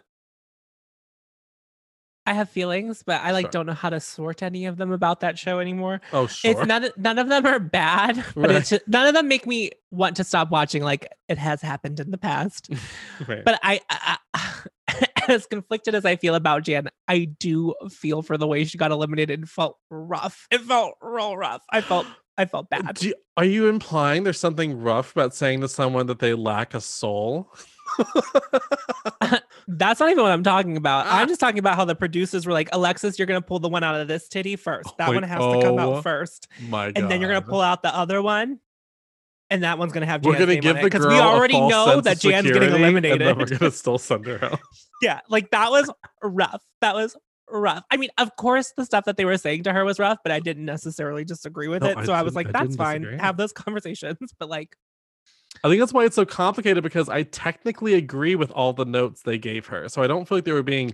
[2.30, 3.52] I have feelings, but I like Sure.
[3.52, 6.00] don't know how to sort any of them about that show anymore.
[6.14, 6.52] Oh, sure.
[6.52, 9.72] It's none none of them are bad, but it's just, none of them make me
[9.90, 12.70] want to stop watching like it has happened in the past.
[13.28, 13.44] Right.
[13.44, 18.38] But I, I, I as conflicted as I feel about Jan, I do feel for
[18.38, 19.42] the way she got eliminated.
[19.42, 20.48] It felt rough.
[20.52, 21.64] It felt real rough.
[21.72, 22.06] I felt
[22.38, 22.96] I felt uh, bad.
[22.96, 26.74] Do you- are you implying there's something rough about saying to someone that they lack
[26.76, 27.52] a soul?
[29.72, 31.06] That's not even what I'm talking about.
[31.06, 31.20] Ah.
[31.20, 33.84] I'm just talking about how the producers were like, Alexis, you're gonna pull the one
[33.84, 34.90] out of this titty first.
[34.98, 36.98] That Like, one has to come oh out first, My God.
[36.98, 38.60] and then you're gonna pull out the other one,
[39.52, 40.26] and that one's gonna have.
[40.26, 43.22] We're gonna give on the it, girl we already know that Jan's getting security, And
[43.22, 44.60] then we're gonna still send her out.
[45.04, 45.90] yeah, like that was
[46.24, 46.64] rough.
[46.82, 47.16] That was
[47.48, 47.84] rough.
[47.92, 50.32] I mean, of course, the stuff that they were saying to her was rough, but
[50.32, 52.06] I didn't necessarily disagree with No, it.
[52.06, 53.02] So I was like, that's fine.
[53.02, 53.20] disagree.
[53.20, 54.76] Have those conversations, but like,
[55.64, 59.22] I think that's why it's so complicated because I technically agree with all the notes
[59.22, 59.90] they gave her.
[59.90, 60.94] So I don't feel like they were being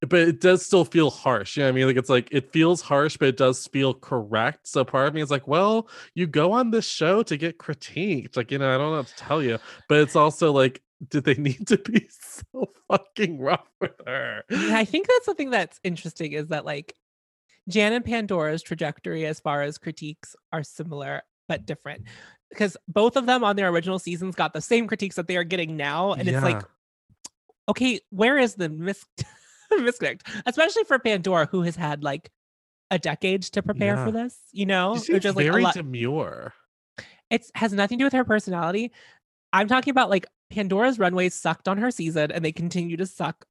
[0.00, 1.56] but it does still feel harsh.
[1.56, 1.86] You know what I mean?
[1.86, 4.68] Like it's like it feels harsh, but it does feel correct.
[4.68, 8.36] So part of me is like, well, you go on this show to get critiqued.
[8.36, 9.58] Like, you know, I don't know to tell you.
[9.88, 14.44] But it's also like, did they need to be so fucking rough with her?
[14.50, 16.94] I think that's the thing that's interesting is that like
[17.68, 22.02] Jan and Pandora's trajectory as far as critiques are similar but different
[22.50, 25.44] because both of them on their original seasons got the same critiques that they are
[25.44, 26.62] getting now, and it's like,
[27.68, 29.04] okay, where is the mis?
[29.72, 32.30] misconnect, especially for Pandora, who has had like
[32.90, 34.04] a decade to prepare Yeah.
[34.04, 34.38] for this.
[34.52, 36.54] You know, Which is, like, a very lot- demure.
[37.30, 38.92] it's has nothing to do with her personality.
[39.52, 43.44] I'm talking about like Pandora's runway sucked on her season, and they continue to suck.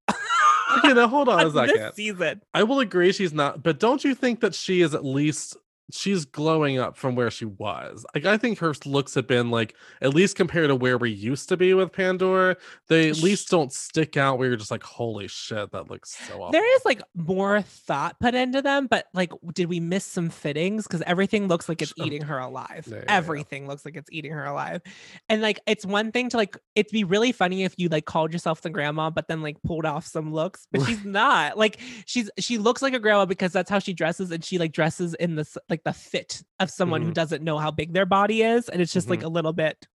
[0.78, 1.94] Okay, now hold on a on this second.
[1.96, 2.42] season.
[2.54, 5.58] I will agree she's not, but don't you think that she is at least
[5.92, 8.06] she's glowing up from where she was?
[8.14, 11.50] Like I think her looks have been like at least compared to where we used
[11.50, 15.28] to be with Pandora, they at least don't stick out where you're just like, holy
[15.28, 16.52] shit, that looks so awful.
[16.52, 20.88] There is like more thought put into them, but like, did we miss some fittings?
[20.88, 22.86] Because everything looks like it's eating her alive.
[22.88, 23.16] yeah, yeah, yeah.
[23.16, 24.82] everything looks like it's eating her alive.
[25.30, 28.34] And like, it's one thing to like, it'd be really funny if you like called
[28.34, 31.58] yourself the grandma, but then like pulled off some looks, but she's not.
[31.58, 34.72] Like, she's she looks like a grandma because that's how she dresses, and she like
[34.72, 37.16] dresses in this like the fit of someone who Mhm.
[37.16, 39.88] doesn't know how big their body is, and it's just like a little bit.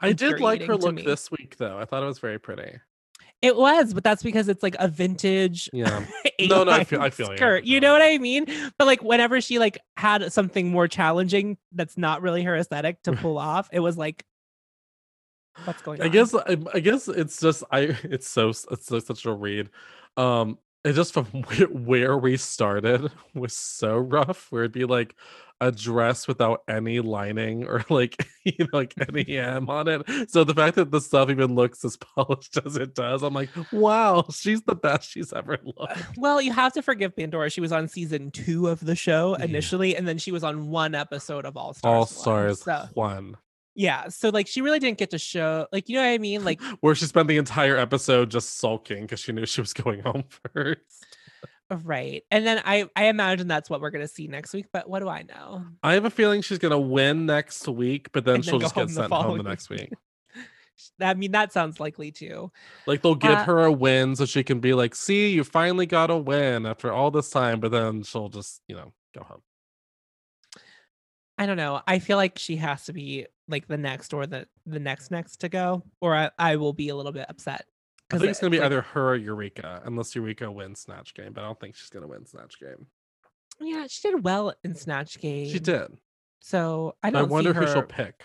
[0.00, 1.02] I did like her look me.
[1.02, 1.78] this week though.
[1.78, 2.78] I thought it was very pretty.
[3.42, 6.04] It was, but that's because it's like a vintage Yeah.
[6.40, 7.64] No, no, I feel- I feel you, skirt.
[7.64, 8.46] You feel know what I mean?
[8.78, 13.12] But like whenever she like had something more challenging that's not really her aesthetic to
[13.12, 14.24] pull off, it was like,
[15.64, 16.06] what's going on?
[16.06, 19.70] I guess I, I guess it's just I it's so it's so, such a read.
[20.16, 21.24] Um it just from
[21.84, 25.14] where, we started was so rough where it'd be like
[25.60, 30.30] a dress without any lining or like you know like any hem on it.
[30.30, 33.48] So the fact that the stuff even looks as polished as it does, I'm like,
[33.72, 36.18] wow, she's the best she's ever uh, looked.
[36.18, 37.48] Well, you have to forgive Pandora.
[37.50, 39.44] She was on season two of the show Yeah.
[39.46, 41.90] initially, and then she was on one episode of All Stars.
[41.90, 42.06] All one.
[42.08, 43.36] stars So one.
[43.76, 46.44] Yeah, so like she really didn't get to show, like you know what I mean?
[46.44, 50.00] Like Where she spent the entire episode just sulking because she knew she was going
[50.04, 50.80] home first.
[51.84, 54.66] right, and then I I imagine that's what we're gonna see next week.
[54.72, 55.64] But what do I know?
[55.82, 59.12] I have a feeling she's gonna win next week, but then she'll just get sent
[59.12, 59.80] home the next week.
[59.90, 59.98] week.
[61.00, 62.52] I mean, that sounds likely too.
[62.86, 65.86] Like they'll give Uh, her a win so she can be like, see, you finally
[65.86, 69.40] got a win after all this time, but then she'll just, you know, go home.
[71.38, 71.80] I don't know.
[71.86, 75.36] I feel like she has to be like the next or the the next next
[75.38, 77.66] to go, or I, I will be a little bit upset.
[78.10, 81.32] I think it's gonna be like, either her or Eureka, unless Eureka wins Snatch Game,
[81.32, 82.86] but I don't think she's gonna win Snatch Game.
[83.60, 85.48] yeah, she did well in Snatch Game.
[85.48, 85.96] She did.
[86.40, 88.22] So I don't I wonder see who she'll pick.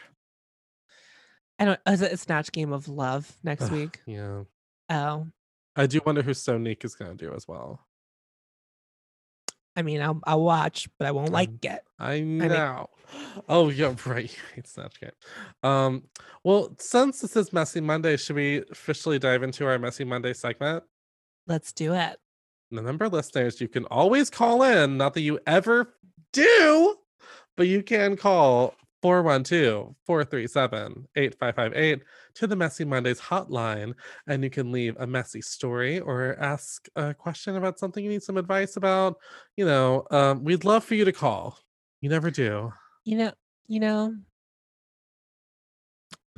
[1.58, 1.80] I don't.
[1.88, 4.02] Is it a Snatch Game of Love next week?
[4.06, 4.44] Yeah.
[4.90, 5.28] Oh,
[5.76, 7.80] I do wonder who Sonique is gonna do as well.
[9.76, 11.82] I mean, I'll I'll watch, but I won't Um, like it.
[12.00, 12.90] I know.
[13.50, 14.36] oh yeah, right.
[14.56, 15.12] It's not Game.
[15.64, 16.04] Um,
[16.44, 20.84] well, since this is Messy Monday, should we officially dive into our Messy Monday segment?
[21.48, 22.18] Let's do it.
[22.72, 24.98] Remember, listeners, you can always call in.
[24.98, 25.94] Not that you ever
[26.32, 26.96] do,
[27.58, 32.02] but you can call 412 437 8558
[32.36, 33.94] to the Messy Mondays hotline,
[34.28, 38.24] and you can leave a messy story or ask a question about something you need
[38.24, 39.16] some advice about.
[39.58, 41.58] You know, um, we'd love for you to call.
[42.02, 42.72] You never do.
[43.04, 43.32] You know.
[43.68, 44.16] You know.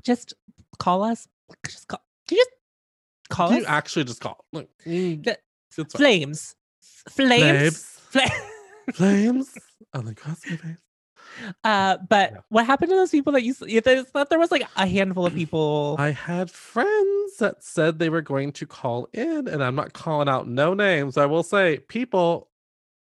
[0.03, 0.33] Just
[0.79, 1.27] call us.
[1.65, 2.01] Just call.
[2.27, 3.61] Can you just call Do us?
[3.61, 4.45] you actually just call?
[4.53, 5.85] Look, mm, The-.
[5.85, 6.55] Flames.
[7.09, 7.83] Flames.
[8.09, 8.33] Flames.
[8.93, 9.53] flames
[9.93, 10.77] on the cross my face.
[11.63, 12.37] Uh, but Yeah.
[12.49, 13.51] what happened to those people that you?
[13.51, 15.95] s- you th- thought there was like a handful of people.
[15.99, 20.29] I had friends that said they were going to call in, and I'm not calling
[20.29, 21.17] out no names.
[21.17, 22.49] I will say, people,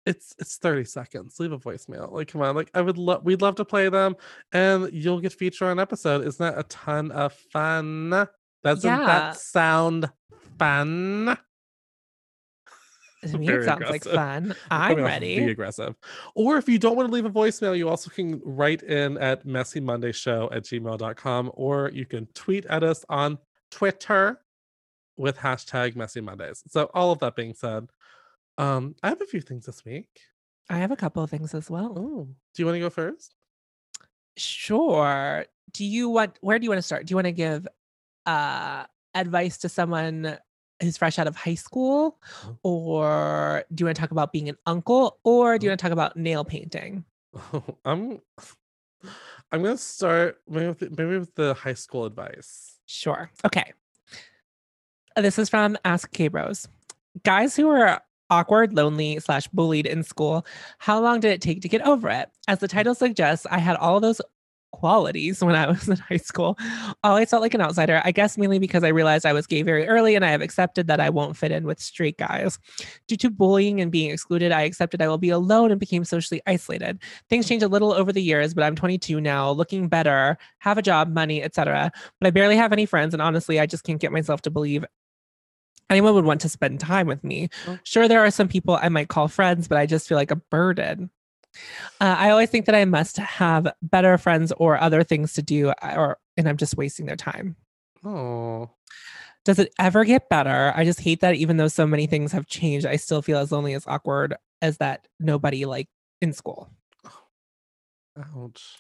[0.06, 1.40] it's it's 30 seconds.
[1.40, 2.12] Leave a voicemail.
[2.12, 4.16] Like, come on, like I would love we'd love to play them,
[4.52, 6.26] and you'll get featured on an episode.
[6.26, 8.28] Isn't that a ton of fun?
[8.64, 9.06] Doesn't Yeah.
[9.06, 10.10] that sound
[10.58, 11.38] fun?
[13.22, 14.56] To me, very it sounds like fun.
[14.70, 15.96] I'm I'm coming off of Be aggressive.
[16.36, 19.46] Or if you don't want to leave a voicemail, you also can write in at
[19.46, 23.38] messymondayshow at gmail.com or you can tweet at us on
[23.70, 24.40] Twitter
[25.18, 26.64] with hashtag messy mondays.
[26.68, 27.88] So all of that being said,
[28.58, 30.10] um, I have a few things this week.
[30.70, 31.94] I have a couple of things as well.
[31.96, 33.36] Oh, do you want to go first?
[34.38, 35.46] Sure.
[35.74, 36.38] Do you want?
[36.42, 37.06] Where do you want to start?
[37.06, 37.68] Do you want to give
[38.26, 40.38] uh advice to someone
[40.82, 42.58] who's fresh out of high school, Oh.
[42.64, 45.72] or do you want to talk about being an uncle, or do you uh-huh.
[45.72, 47.06] want to talk about nail painting?
[47.86, 48.22] I'm
[49.52, 52.78] I'm gonna start maybe with, the, maybe with the high school advice.
[52.86, 53.32] Sure.
[53.46, 53.74] Okay.
[55.16, 56.68] This is from Ask Gay Bros.
[57.24, 60.46] Guys who are awkward, lonely, slash bullied in school,
[60.78, 62.30] how long did it take to get over it?
[62.48, 62.72] As the mm.
[62.72, 64.22] title suggests, I had all those
[64.72, 66.58] qualities when I was in high school.
[66.60, 69.62] Oh, Always felt like an outsider, I guess mainly because I realized I was gay
[69.64, 72.58] very early and I have accepted that I won't fit in with straight guys.
[73.08, 76.42] Due to bullying and being excluded, I accepted I will be alone and became socially
[76.48, 77.00] isolated.
[77.30, 80.82] Things changed a little over the years, but I'm 22 now, looking better, have a
[80.82, 81.92] job, money, etc.
[82.20, 84.86] But I barely have any friends, and honestly, I just can't get myself to believe
[85.90, 87.50] anyone would want to spend time with me.
[87.68, 87.78] Oh.
[87.84, 90.38] Sure, there are some people I might call friends, but I just feel like a
[90.38, 91.12] burden.
[92.00, 95.70] Uh, I always think that I must have better friends or other things to do,
[95.70, 97.56] uh, or and I'm just wasting their time.
[98.04, 98.70] Oh,
[99.46, 100.74] Does it ever get better?
[100.76, 103.52] I just hate that even though so many things have changed, I still feel as
[103.52, 105.88] lonely as awkward as that nobody like
[106.22, 106.70] in school.
[108.36, 108.78] ouch.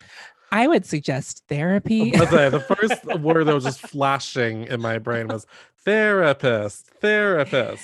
[0.52, 2.12] I would suggest therapy.
[2.12, 5.46] The first word that was just flashing in my brain was
[5.86, 7.84] therapist, therapist.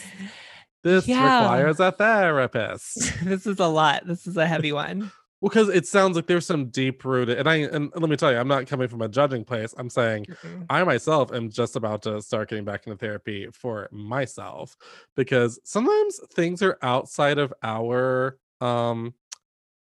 [0.84, 1.42] This Yeah.
[1.42, 3.14] requires a therapist.
[3.24, 4.06] this is a lot.
[4.08, 5.00] This is a heavy one.
[5.42, 8.32] well, Because it sounds like there's some deep rooted, and I and let me tell
[8.32, 9.74] you, I'm not coming from a judging place.
[9.78, 10.66] I'm saying Mm-mm.
[10.70, 14.76] I myself am just about to start getting back into therapy for myself
[15.16, 19.14] because sometimes things are outside of our um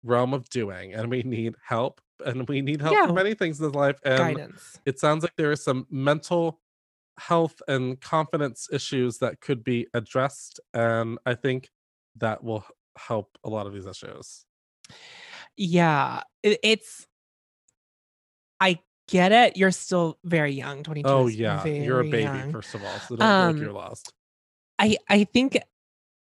[0.02, 3.06] realm of doing and we need help and we need help Yeah.
[3.06, 4.78] for many things in this life and Guidance.
[4.86, 6.58] it sounds like there is some mental
[7.18, 11.68] health and confidence issues that could be addressed and I think
[12.16, 12.64] that will
[12.96, 14.44] help a lot of these issues.
[15.56, 17.06] Yeah, it's.
[18.60, 19.56] I get it.
[19.56, 20.82] You're still very young.
[20.82, 21.08] 22.
[21.08, 22.52] Oh yeah, you're a baby young.
[22.52, 24.12] first of all, so don't feel like Um, you're lost.
[24.78, 25.58] I I think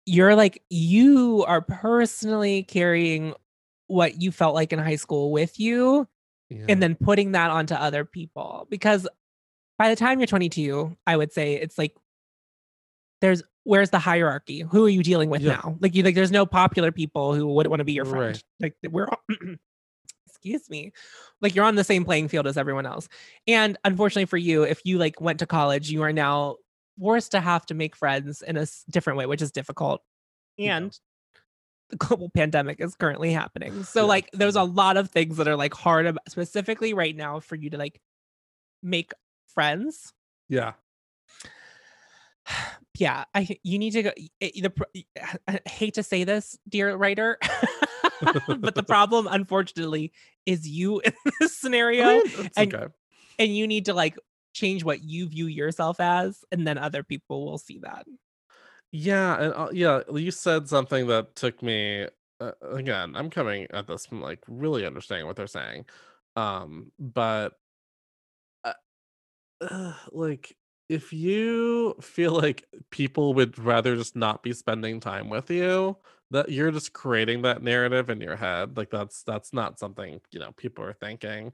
[0.05, 3.33] you're like you are personally carrying
[3.87, 6.07] what you felt like in high school with you
[6.49, 6.65] Yeah.
[6.69, 9.07] and then putting that onto other people because
[9.81, 11.95] by the time you're 22 i would say it's like
[13.21, 14.61] there's where's the hierarchy?
[14.61, 15.53] Who are you dealing with Yeah.
[15.63, 15.77] now?
[15.79, 18.41] Like you like there's no popular people who would want to be your friend.
[18.59, 18.73] Right.
[18.83, 19.21] like we're all
[20.27, 20.91] excuse me.
[21.39, 23.07] Like you're on the same playing field as everyone else.
[23.47, 26.57] And unfortunately for you if you like went to college you are now
[26.99, 30.01] forced to have to make friends in a different way which is difficult.
[30.57, 30.77] Yeah.
[30.77, 30.99] and
[31.91, 33.83] the global pandemic is currently happening.
[33.83, 37.55] So like there's a lot of things that are like hard specifically right now for
[37.55, 38.01] you to like
[38.81, 39.11] make
[39.53, 40.13] friends
[40.49, 40.73] yeah.
[42.97, 45.05] yeah i you need to go the
[45.47, 47.37] i hate to say this dear writer
[48.59, 50.11] but the problem unfortunately
[50.45, 52.85] is you in this scenario I mean, and- okay.
[53.39, 54.17] and you need to like
[54.53, 58.05] change what you view yourself as and then other people will see that
[58.91, 62.07] Yeah, and uh, yeah, you said something that took me
[62.41, 63.15] uh, again.
[63.15, 65.85] I'm coming at this from like really understanding what they're saying,
[66.35, 67.53] um, but
[69.61, 70.57] uh, like
[70.89, 75.97] if you feel like people would rather just not be spending time with you,
[76.31, 78.77] that you're just creating that narrative in your head.
[78.77, 81.53] Like that's that's not something you know people are thinking.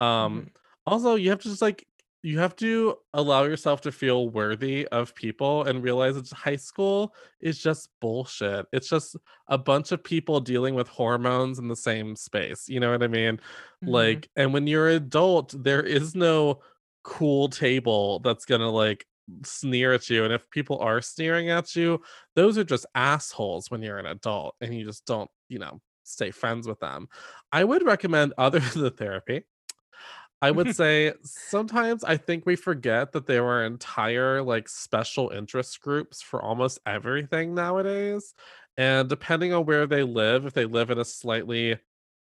[0.00, 0.48] Um,
[0.86, 1.86] also, you have to just like
[2.22, 7.14] you have to allow yourself to feel worthy of people and realize that high school
[7.40, 8.66] is just bullshit.
[8.72, 9.16] It's just
[9.48, 12.68] a bunch of people dealing with hormones in the same space.
[12.68, 13.40] You know what I mean?
[13.82, 13.90] Mhm.
[13.92, 16.60] Like, and when you're an adult, there is no
[17.06, 19.06] cool table that's gonna like
[19.44, 20.24] sneer at you.
[20.24, 22.02] And if people are sneering at you,
[22.34, 26.32] those are just assholes when you're an adult and you just don't, you know, stay
[26.32, 27.08] friends with them.
[27.52, 29.44] I would recommend other than therapy.
[30.42, 35.80] I would say sometimes I think we forget that there are entire like special interest
[35.80, 38.34] groups for almost everything nowadays.
[38.76, 41.78] And depending on where they live, if they live in a slightly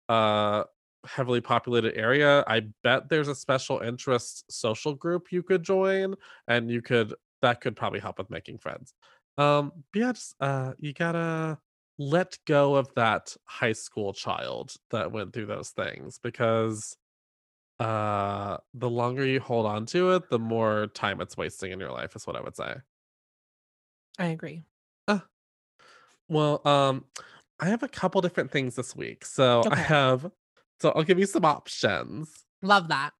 [0.07, 0.63] uh
[1.05, 6.15] heavily populated area, I bet there's a special interest social group you could join
[6.47, 8.93] and you could that could probably help with making friends.
[9.37, 11.59] Um but yeah, just uh you gotta
[11.97, 16.97] let go of that high school child that went through those things because
[17.79, 21.91] uh the longer you hold on to it, the more time it's wasting in your
[21.91, 22.77] life is what I would say.
[24.19, 24.63] i agree
[25.07, 25.19] Uh,
[26.27, 27.05] Well, um
[27.59, 29.25] I have a couple different things this week.
[29.25, 30.31] So I have
[30.81, 32.29] so I'll give you some options.
[32.61, 33.11] love that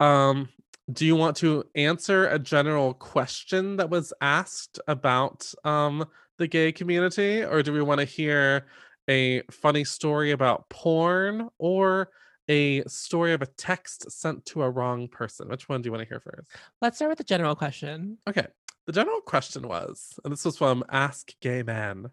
[0.00, 0.48] Um
[0.90, 6.06] do you want to answer a general question that was asked about um
[6.38, 8.66] the gay community or do we want to hear
[9.08, 12.10] a funny story about porn or
[12.48, 15.48] a story of a text sent to a wrong person?
[15.48, 16.48] Which one do you want to hear first?
[16.80, 18.46] let's start with the general question Okay.
[18.86, 22.10] The general question was, and this was from Ask Gay Man.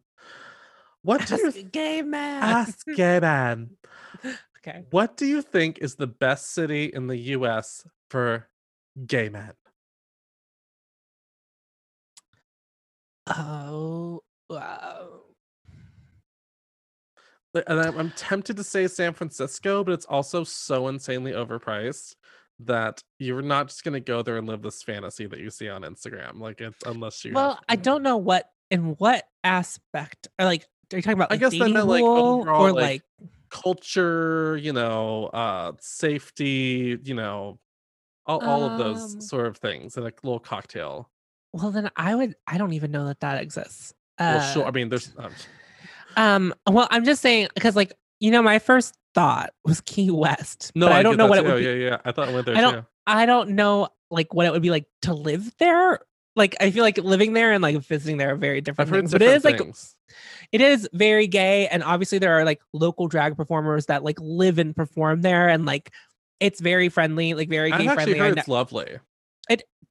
[1.03, 3.69] What do you Ask a gay man ask gay man?
[4.65, 8.47] okay What do you think is the best city in the US for
[9.05, 9.53] gay men?
[13.27, 15.21] oh wow
[17.67, 22.15] And I'm, I'm tempted to say San Francisco, but it's also so insanely overpriced
[22.59, 25.83] that you're not just gonna go there and live this fantasy that you see on
[25.83, 26.39] Instagram.
[26.39, 30.65] Like it's unless you have- well i don't know what in what aspect or like
[30.93, 33.29] are you talking about I like, guess I meant, like, overall, or like, like
[33.63, 37.57] culture, you know, uh safety, you know,
[38.25, 41.09] all, all of those Um, sort of things in a little cocktail.
[41.53, 42.35] Well, then I would.
[42.47, 43.93] I don't even know that that exists.
[44.19, 44.65] well, Uh, sure.
[44.65, 45.31] I mean, there's um,
[46.17, 46.53] Um.
[46.69, 50.71] Well, I'm just saying because, like, you know, my first thought was Key West.
[50.75, 50.87] no.
[50.87, 51.47] but I, don't know what it too.
[51.53, 51.63] would be.
[51.65, 51.97] Yeah, yeah.
[52.03, 52.85] I thought it went there I don't- too.
[53.07, 55.99] I don't know, like, what it would be like to live there.
[56.35, 59.01] Like, I feel like living there and like visiting there are very different I've heard
[59.01, 59.11] things.
[59.11, 59.75] different But it is like
[60.51, 64.59] it is very gay, and obviously there are like local drag performers that like live
[64.59, 65.91] and perform there, and like
[66.39, 68.19] it's very friendly, like very gay friendly.
[68.19, 68.97] I heard it's lovely.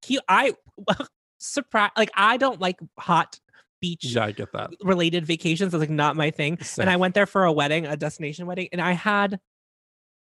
[0.03, 0.23] Cute.
[0.29, 0.53] I
[1.39, 1.91] surprise.
[1.97, 3.41] Like I don't like hot
[3.81, 4.71] beach Yeah, I get that.
[4.83, 5.73] related vacations.
[5.73, 6.59] That's like not my thing.
[6.79, 9.41] And I went there for a wedding, a destination wedding, and I had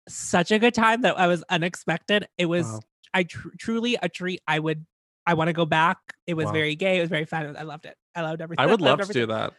[0.08, 2.28] such a good time that I was unexpected.
[2.38, 2.80] It was Wow.
[3.14, 4.42] I tr- truly a treat.
[4.48, 4.86] I would
[5.28, 5.98] I want to go back.
[6.26, 6.54] It was Wow.
[6.54, 6.98] very gay.
[6.98, 7.56] It was very fun.
[7.58, 7.96] I loved it.
[8.16, 8.64] I loved everything.
[8.64, 9.54] I would love to do that.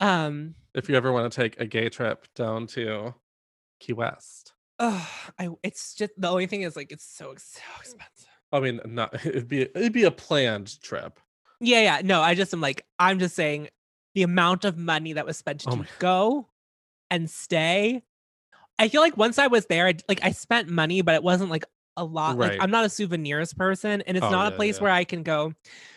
[0.00, 3.14] Um, If you ever want to take a gay trip down to
[3.80, 4.52] Key West.
[4.80, 8.28] ugh, I it's just the only thing is like it's so so expensive.
[8.52, 11.18] I mean, not it'd be it'd be a planned trip.
[11.60, 12.00] Yeah, yeah.
[12.04, 13.68] No, I just am like I'm just saying
[14.14, 16.48] the amount of money that was spent to Oh go
[17.10, 18.02] and stay.
[18.78, 21.50] I feel like once I was there, I, like I spent money, but it wasn't
[21.50, 21.64] like
[21.98, 22.36] a lot.
[22.38, 22.52] Right.
[22.52, 24.84] Like I'm not a souvenirs person, and it's Oh, not a place yeah.
[24.84, 25.52] where I can go.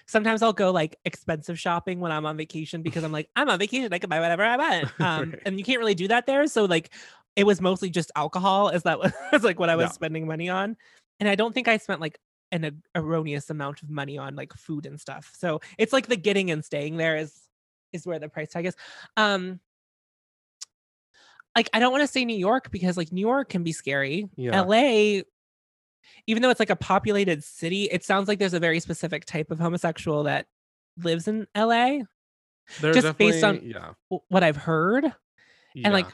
[0.07, 3.59] Sometimes I'll go like expensive shopping when I'm on vacation because I'm like I'm on
[3.59, 5.39] vacation, I can buy whatever I want, um, Right.
[5.45, 6.45] and you can't really do that there.
[6.47, 6.93] So like
[7.35, 8.69] it was mostly just alcohol.
[8.69, 9.91] Is that was like what I was Yeah.
[9.91, 10.75] spending money on,
[11.19, 12.19] and I don't think I spent like
[12.51, 15.31] an erroneous amount of money on like food and stuff.
[15.37, 17.33] So it's like the getting and staying there is
[17.93, 18.75] is where the price tag is.
[19.15, 19.59] Um
[21.55, 24.29] like I don't want to say New York because like New York can be scary.
[24.35, 24.61] Yeah.
[24.61, 25.21] LA
[26.27, 29.51] even though it's like a populated city, it sounds like there's a very specific type
[29.51, 30.47] of homosexual that
[30.97, 31.99] lives in LA.
[32.79, 33.93] They're Just based on- yeah,
[34.29, 35.05] What I've heard
[35.73, 35.81] yeah.
[35.85, 36.07] and like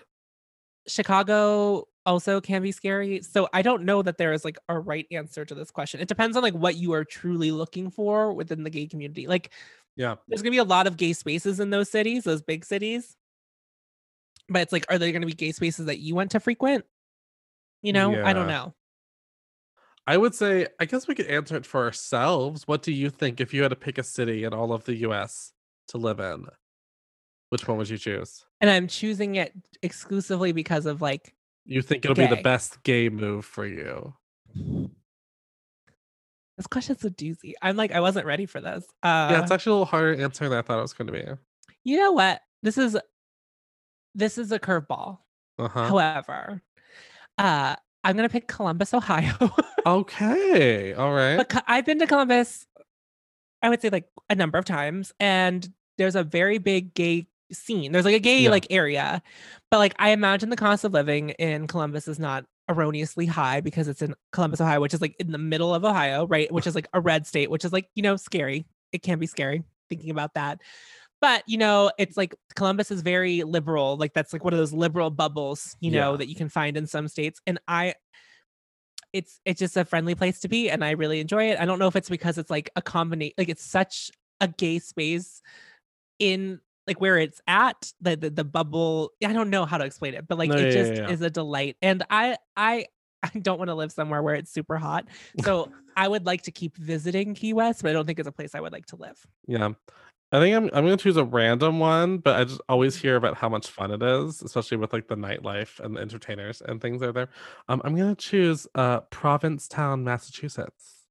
[0.88, 3.22] Chicago also can be scary.
[3.22, 6.00] So I don't know that there is like a right answer to this question.
[6.00, 9.28] It depends on like what you are truly looking for within the gay community.
[9.28, 9.52] Like
[9.98, 13.18] yeah, there's gonna be a lot of gay spaces in those cities, those big cities.
[14.48, 16.86] But it's like, are there gonna be gay spaces that you want to frequent?
[17.82, 18.74] You know, I don't know.
[20.08, 22.68] I would say I guess we could answer it for ourselves.
[22.68, 24.96] What do you think if you had to pick a city in all of the
[25.08, 25.52] US
[25.90, 26.46] to live in?
[27.50, 28.46] Which one would you choose?
[28.62, 29.54] And I'm choosing it
[29.84, 31.34] exclusively because of like
[31.66, 34.14] You think it'll be the best gay move for you?
[36.58, 37.54] this question's a doozy.
[37.62, 38.86] I'm like, I wasn't ready for this.
[39.04, 41.14] Uh yeah, it's actually a little harder answering than I thought it was going to
[41.14, 41.26] be.
[41.84, 42.42] you know what?
[42.64, 42.98] This is
[44.16, 45.20] this is a curveball.
[45.60, 45.88] Uh huh.
[45.90, 46.62] However,
[47.38, 49.34] uh I'm gonna pick Columbus, Ohio.
[49.88, 50.94] Okay.
[50.94, 51.38] All right.
[51.38, 52.68] but I've been to Columbus,
[53.62, 55.66] I would say like a number of times, and
[55.98, 57.94] there's a very big gay scene.
[57.94, 58.50] There's like a gay Yeah.
[58.50, 59.22] like area,
[59.72, 63.88] but like I imagine the cost of living in Columbus is not erroneously high because
[63.88, 66.52] it's in Columbus, Ohio, which is like in the middle of Ohio, right?
[66.52, 68.66] Which is like a red state, which is like you know scary.
[68.92, 70.60] It can be scary thinking about that.
[71.22, 73.98] But you know, it's like Columbus is very liberal.
[73.98, 76.18] Like that's like one of those liberal bubbles, you know, Yeah.
[76.18, 77.40] that you can find in some states.
[77.48, 77.96] And I
[79.14, 81.60] it's it's just a friendly place to be and I really enjoy it.
[81.60, 84.12] I don't know if it's because it's like a combination like it's such
[84.42, 85.42] a gay space
[86.20, 90.14] in like where it's at the the, the bubble I don't know how to explain
[90.14, 92.88] it but like No, it yeah, just yeah, is a delight and I I
[93.24, 95.08] I don't want to live somewhere where it's super hot.
[95.42, 98.32] So I would like to keep visiting Key West, but I don't think it's a
[98.32, 99.18] place I would like to live.
[99.48, 99.70] Yeah.
[100.32, 103.38] I think I'm I'm gonna choose a random one, but I just always hear about
[103.38, 107.00] how much fun it is, especially with like the nightlife and the entertainers and things
[107.00, 107.30] that are there.
[107.70, 111.04] Um, I'm gonna choose uh Provincetown, Massachusetts.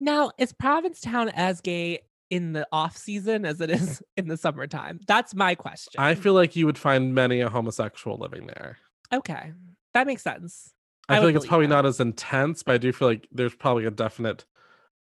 [0.00, 5.00] Now, is Provincetown as gay in the off season as it is in the summertime?
[5.06, 6.00] That's my question.
[6.00, 8.78] I feel like you would find many a homosexual living there.
[9.12, 9.52] okay.
[9.94, 10.72] That makes sense.
[11.08, 11.74] I, I feel like it's probably that.
[11.74, 14.44] not as intense, but I do feel like there's probably a definite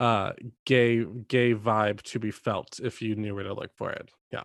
[0.02, 0.34] uh
[0.66, 4.10] gay gay vibe to be felt if you knew where to look for it.
[4.32, 4.44] Yeah.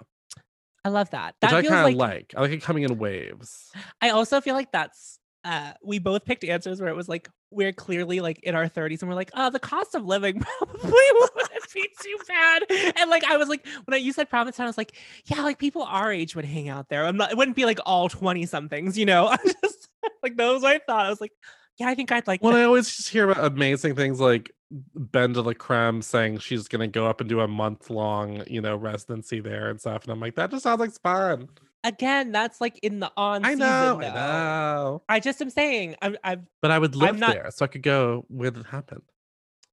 [0.85, 1.35] I love that.
[1.41, 2.35] Which I kind of like, like.
[2.37, 3.73] I like it coming in waves.
[4.03, 7.73] I also feel like that's uh we both picked answers where it was like we're
[7.73, 11.73] clearly like in our 30s and we're like, oh, the cost of living probably wouldn't
[11.73, 12.63] be too bad.
[12.99, 14.95] And like I was like, when I, you said Provincetown, I was like,
[15.25, 17.07] yeah, like people our age would hang out there.
[17.07, 19.27] I'm not it wouldn't be like all 20 somethings, you know.
[19.31, 19.89] I just
[20.23, 21.07] like those I thought.
[21.07, 21.33] I was like,
[21.79, 22.61] yeah, I think I'd like Well, that.
[22.61, 24.51] I always just hear about amazing things like
[24.95, 28.61] Ben de la Creme saying she's gonna go up and do a month long, you
[28.61, 30.03] know, residency there and stuff.
[30.05, 31.49] And I'm like, that just sounds like fun.
[31.85, 33.59] Again, that's like in the on I season.
[33.61, 35.03] know, I know.
[35.09, 36.49] I just am saying, I'm, I'm.
[36.61, 39.03] But I would live not- there so I could go when it happened.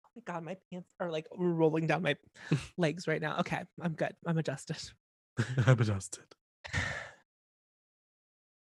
[0.05, 2.15] oh my God, my pants are like rolling down my
[2.77, 3.39] legs right now.
[3.39, 4.13] Okay, I'm good.
[4.27, 4.77] I'm adjusted.
[5.65, 6.23] I'm adjusted.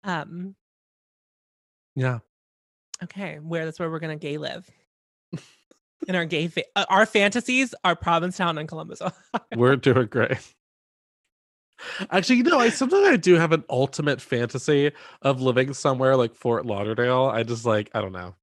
[0.05, 0.55] Um,
[1.97, 2.19] Yeah.
[3.03, 4.69] Okay, where that's where we're gonna gay live.
[6.07, 9.01] in our gay fa- uh, our fantasies are Provincetown and Columbus.
[9.57, 10.37] We're doing great.
[12.11, 14.93] Actually, you know, I sometimes I do have an ultimate fantasy
[15.23, 17.25] of living somewhere like Fort Lauderdale.
[17.27, 18.35] I just like, I don't know.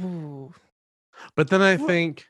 [0.00, 0.52] Ooh.
[1.34, 2.26] But then I think,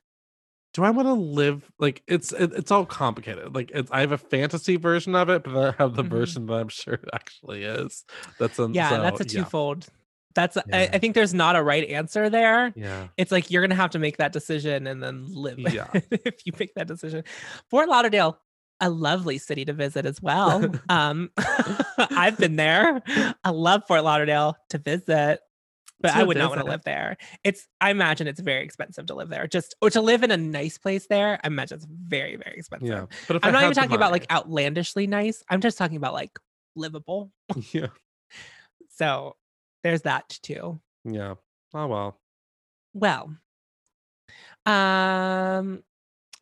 [0.74, 3.54] do I want to live like it's it, it's all complicated.
[3.54, 6.08] Like it's I have a fantasy version of it, but then I have the Mhm.
[6.10, 8.04] version that I'm sure it actually is.
[8.38, 9.88] That's un- Yeah, so, that's a yeah, twofold.
[10.34, 10.90] That's I, Yeah.
[10.92, 12.72] I think there's not a right answer there.
[12.76, 13.08] Yeah.
[13.16, 15.88] It's like you're gonna have to make that decision and then live Yeah.
[15.92, 17.24] if you make that decision.
[17.68, 18.38] Fort Lauderdale,
[18.80, 20.64] a lovely city to visit as well.
[20.88, 21.30] um,
[21.98, 23.02] I've been there.
[23.44, 25.40] I love Fort Lauderdale to visit,
[26.00, 27.16] but I To would not want to live there.
[27.44, 29.46] It's I imagine it's very expensive to live there.
[29.46, 31.38] Just or to live in a nice place there.
[31.42, 32.88] I imagine it's very very expensive.
[32.88, 33.06] Yeah.
[33.26, 35.42] But if I I'm not even talking about like outlandishly nice.
[35.50, 36.38] I'm just talking about like
[36.76, 37.32] livable.
[37.72, 37.88] yeah.
[38.88, 39.36] So
[39.82, 40.80] there's that too.
[41.04, 41.34] Yeah.
[41.74, 42.18] Oh well.
[42.92, 43.34] Well,
[44.66, 45.82] um,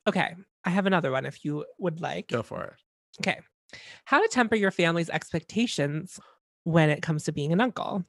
[0.07, 0.34] okay.
[0.64, 2.28] I have another one if you would like.
[2.28, 2.74] Go for it.
[3.20, 3.41] Okay.
[4.05, 6.18] How to temper your family's expectations
[6.64, 8.05] when it comes to being an uncle.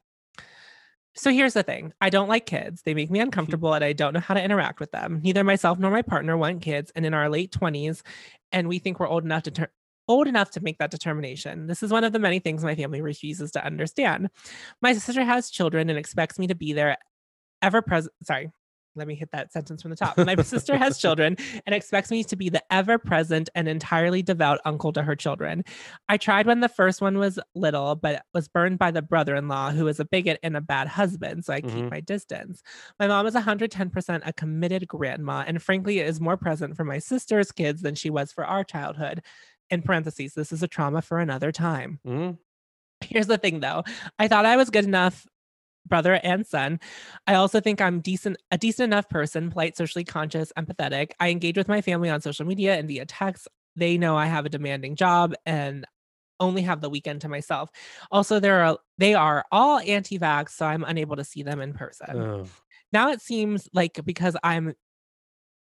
[1.16, 2.82] So here's the thing I don't like kids.
[2.84, 5.20] They make me uncomfortable and I don't know how to interact with them.
[5.24, 8.02] Neither myself nor my partner want kids and in our late 20s,
[8.52, 9.68] and we think we're old enough to turn.
[10.10, 11.68] Old enough to make that determination.
[11.68, 14.30] This is one of the many things my family refuses to understand.
[14.82, 16.97] My sister has children and expects me to be there
[17.62, 18.14] ever present.
[18.24, 18.49] Sorry,
[18.95, 20.18] let me hit that sentence from the top.
[20.18, 21.38] My sister has children
[21.68, 25.64] and expects me to be the ever present and entirely devout uncle to her children.
[26.10, 29.47] I tried when the first one was little, but was burned by the brother in
[29.47, 31.45] law, who is a bigot and a bad husband.
[31.45, 31.91] So I keep Mhm.
[31.91, 32.64] my distance.
[32.99, 37.51] My mom is 110% a committed grandma and frankly is more present for my sister's
[37.51, 39.22] kids than she was for our childhood.
[39.70, 42.00] In parentheses, this is a trauma for another time.
[42.06, 42.38] Mm,
[43.02, 43.84] Here's the thing though.
[44.18, 45.26] I thought I was good enough
[45.88, 46.80] brother and son.
[47.26, 51.12] I also think I'm decent a decent enough person, polite, socially conscious, empathetic.
[51.20, 53.48] I engage with my family on social media and via text.
[53.76, 55.86] They know I have a demanding job and
[56.42, 57.70] only have the weekend to myself.
[58.12, 62.22] Also, there are they are all anti-vax, so I'm unable to see them in person
[62.22, 62.46] oh,
[62.92, 64.74] now it seems like because I'm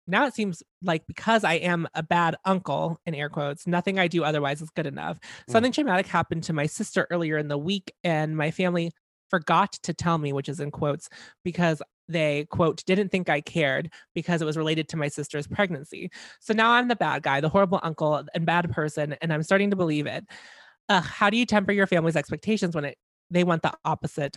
[0.06, 4.08] now it seems like because I am a bad uncle in air quotes, nothing I
[4.08, 5.18] do otherwise is good enough.
[5.48, 5.52] Mm.
[5.52, 8.90] Something traumatic happened to my sister earlier in the week, and my family
[9.30, 11.08] forgot to tell me, which is in quotes,
[11.44, 16.10] because they quote didn't think I cared because it was related to my sister's pregnancy.
[16.40, 19.70] So now I'm the bad guy, the horrible uncle and bad person, and I'm starting
[19.70, 20.26] to believe it.
[20.88, 22.98] Ugh, how do you temper your family's expectations when it
[23.30, 24.36] they want the opposite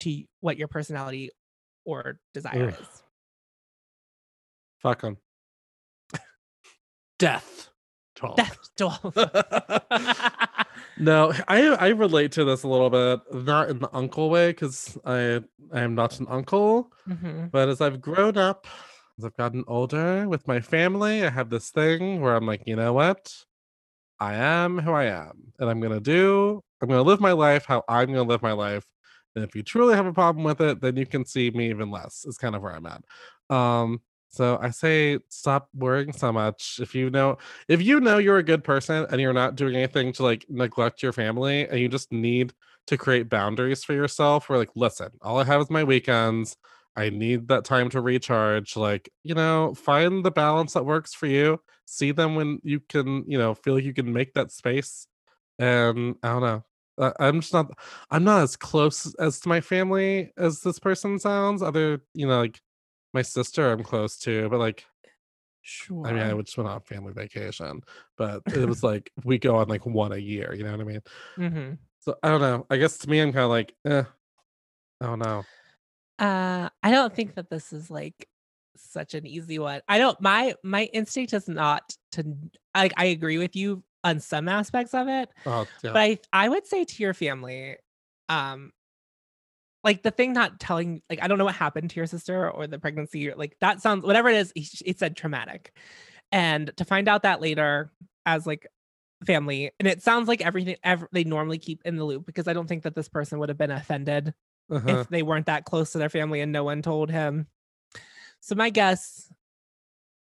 [0.00, 1.30] to what your personality
[1.84, 2.76] or desire Ugh.
[2.80, 3.02] is?
[4.82, 5.16] Fuck 'em.
[7.18, 7.70] Death.
[8.16, 10.66] to all of Death to all of us.
[10.98, 14.96] No, I I relate to this a little bit, not in the uncle way, because
[15.04, 17.50] I I am not an uncle, Mhm.
[17.50, 18.66] but as I've grown up,
[19.18, 22.76] as I've gotten older with my family, I have this thing where I'm like, you
[22.76, 23.34] know what?
[24.20, 26.62] I am who I am, and I'm gonna do.
[26.80, 28.86] I'm gonna live my life how I'm gonna live my life.
[29.34, 31.90] And if you truly have a problem with it, then you can see me even
[31.90, 32.24] less.
[32.26, 33.02] Is kind of where I'm at.
[33.54, 36.78] Um, so I say stop worrying so much.
[36.82, 40.12] If you know if you know you're a good person and you're not doing anything
[40.14, 42.52] to like neglect your family and you just need
[42.86, 46.56] to create boundaries for yourself where like listen all i have is my weekends
[46.96, 51.26] i need that time to recharge like you know find the balance that works for
[51.26, 55.06] you see them when you can you know feel like you can make that space
[55.58, 57.70] and i don't know i'm just not
[58.10, 62.40] i'm not as close as to my family as this person sounds other you know
[62.40, 62.60] like
[63.16, 64.86] my sister i'm close to but like
[65.68, 66.06] Sure.
[66.06, 67.82] I mean, I would just went on family vacation,
[68.16, 70.54] but it was like we go on like one a year.
[70.54, 71.00] You know what I mean?
[71.36, 72.66] hmm So I don't know.
[72.70, 74.04] I guess to me, I'm kind of like, eh,
[75.00, 75.44] I don't know.
[76.18, 78.28] Uh, I don't think that this is like
[78.76, 79.82] such an easy one.
[79.88, 80.18] I don't.
[80.20, 82.36] My my instinct is not to.
[82.74, 85.92] Like, I agree with you on some aspects of it, Oh, yeah.
[85.92, 87.76] but I I would say to your family,
[88.28, 88.72] um,
[89.86, 92.66] like the thing not telling, like I don't know what happened to your sister or
[92.66, 94.52] the pregnancy, like that sounds whatever it is.
[94.84, 95.72] It said traumatic,
[96.32, 97.92] and to find out that later
[98.26, 98.66] as like
[99.24, 102.52] family, and it sounds like everything ever they normally keep in the loop because I
[102.52, 104.34] don't think that this person would have been offended
[104.68, 104.88] Uh-huh.
[105.02, 107.46] if they weren't that close to their family and no one told him.
[108.40, 109.30] So my guess,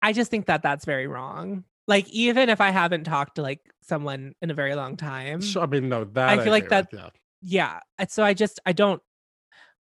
[0.01, 1.63] I just think that that's very wrong.
[1.87, 5.63] Like even if I haven't talked to like someone in a very long time, Sure,
[5.63, 7.09] I mean, no, that I feel like that- yeah.
[7.41, 7.79] yeah.
[8.09, 9.01] So I just I don't.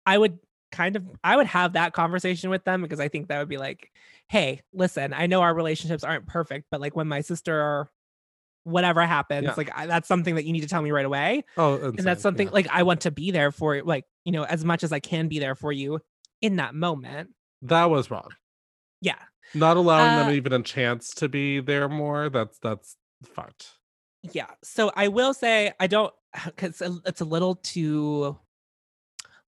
[0.05, 0.39] I would
[0.71, 3.57] kind of I would have that conversation with them because I think that would be
[3.57, 3.91] like,
[4.27, 7.89] hey, listen, I know our relationships aren't perfect, but like when my sister or
[8.63, 9.53] whatever happens, Yeah.
[9.57, 12.21] like I, that's something that you need to tell me right away Oh, and that's
[12.23, 12.53] something yeah.
[12.53, 15.27] like I want to be there for like you know as much as I can
[15.27, 15.99] be there for you
[16.41, 17.29] in that moment.
[17.61, 18.29] that was wrong.
[19.01, 19.19] Yeah.
[19.53, 22.29] Not allowing Uh them even a chance to be there more.
[22.29, 23.71] That's that's fucked.
[24.33, 24.47] Yeah.
[24.63, 26.11] So I will say I don't
[26.45, 28.35] because it's a little too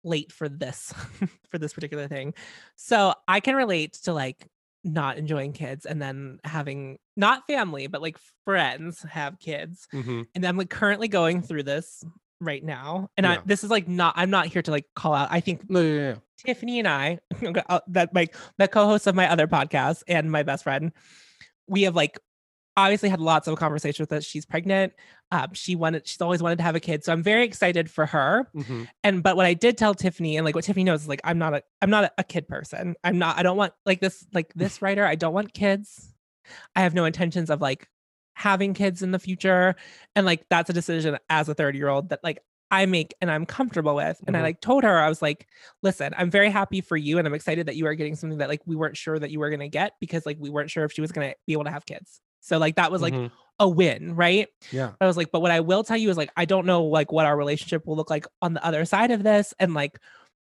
[0.07, 0.95] late for this
[1.51, 2.33] for this particular thing.
[2.77, 4.47] So I can relate to like
[4.85, 10.47] not enjoying kids and then having not family but like friends have kids hmm and
[10.47, 12.05] I'm like currently going through this
[12.41, 15.29] right now and I this is like not I'm not here to like call out
[15.33, 16.15] I think No, yeah, yeah.
[16.39, 17.19] Tiffany and I
[17.89, 20.93] that like the co-host of my other podcast and my best friend
[21.67, 22.21] we have like
[22.77, 24.93] obviously had lots of conversation with us she's pregnant
[25.33, 28.07] um she wanted she's always wanted to have a kid so I'm very excited for
[28.07, 31.09] her hmm and but what I did tell Tiffany and like what Tiffany knows is
[31.09, 32.95] like I'm not a I'm not a, kid person.
[33.05, 36.13] I'm not I don't want like this like this writer, I don't want kids.
[36.75, 37.89] I have no intentions of like
[38.35, 39.75] having kids in the future.
[40.15, 43.31] And like that's a decision as a 30 year old that like I make and
[43.31, 44.21] I'm comfortable with.
[44.27, 44.43] And I Mhm.
[44.43, 45.47] like told her, I was like,
[45.83, 47.19] listen, I'm very happy for you.
[47.19, 49.39] And I'm excited that you are getting something that like we weren't sure that you
[49.41, 51.71] were gonna get because like we weren't sure if she was gonna be able to
[51.71, 52.21] have kids.
[52.41, 53.31] So like that was like Mhm.
[53.59, 54.49] a win, right?
[54.71, 54.93] yeah.
[55.01, 57.11] I was like, but what I will tell you is like, I don't know like
[57.13, 59.55] what our relationship will look like on the other side of this.
[59.59, 59.99] And like,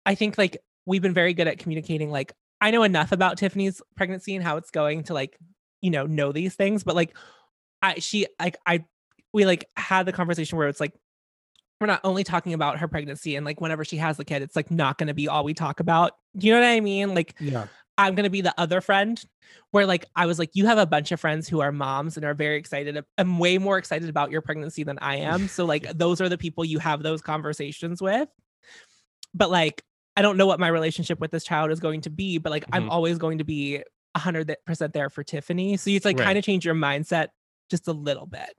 [0.05, 2.09] I think like we've been very good at communicating.
[2.09, 5.37] Like, I know enough about Tiffany's pregnancy and how it's going to like,
[5.81, 6.83] you know, know these things.
[6.83, 7.15] But like,
[7.81, 8.83] I, she, like, I,
[9.33, 10.93] we like had the conversation where it's like,
[11.79, 14.55] we're not only talking about her pregnancy and like whenever she has the kid, it's
[14.55, 16.13] like not going to be all we talk about.
[16.35, 17.13] Do you know what I mean?
[17.13, 17.67] Like, Yeah.
[17.97, 19.21] I'm gonna be the other friend
[19.71, 22.25] where like I was like, you have a bunch of friends who are moms and
[22.25, 23.03] are very excited.
[23.17, 25.47] I'm way more excited about your pregnancy than I am.
[25.47, 28.29] So like those are the people you have those conversations with.
[29.33, 29.83] But like
[30.15, 32.65] I don't know what my relationship with this child is going to be, but like
[32.71, 32.91] I'm Mhm.
[32.91, 33.83] always going to be
[34.15, 35.77] a hundred percent there for Tiffany.
[35.77, 36.25] So it's like Right.
[36.25, 37.27] kind of change your mindset
[37.69, 38.49] just a little bit.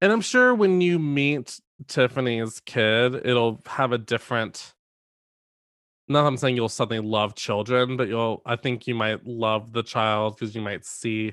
[0.00, 1.58] And I'm sure when you meet
[1.88, 4.74] Tiffany's kid, it'll have a different.
[6.08, 8.42] Not I'm saying you'll suddenly love children, but you'll.
[8.46, 11.32] I think you might love the child because you might see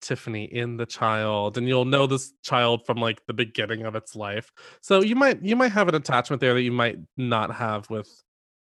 [0.00, 4.16] Tiffany in the child, and you'll know this child from like the beginning of its
[4.16, 4.50] life.
[4.80, 8.08] So you might you might have an attachment there that you might not have with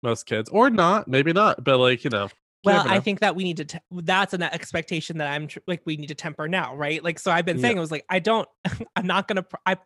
[0.04, 1.64] most kids, or not, maybe not.
[1.64, 2.28] But like you know,
[2.66, 3.66] Well, I think that we need to.
[3.66, 7.02] Te- that's an expectation that I'm tr- like we need to temper now, right?
[7.02, 7.62] Like, so I've been Yeah.
[7.64, 8.48] saying, I was like, I don't,
[8.98, 9.78] I'm not gonna, pr- I,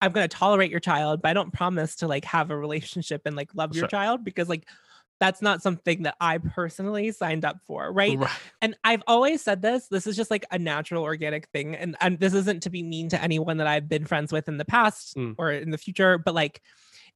[0.00, 3.34] I'm gonna tolerate your child, but I don't promise to like have a relationship and
[3.34, 3.88] like love your Sure.
[3.88, 4.68] child because like
[5.20, 8.18] that's not something that I personally signed up for, right?
[8.18, 8.30] Right.
[8.62, 9.86] And I've always said this.
[9.88, 13.08] This is just like a natural, organic thing, and and this isn't to be mean
[13.10, 15.34] to anyone that I've been friends with in the past Mm.
[15.38, 16.62] or in the future, but like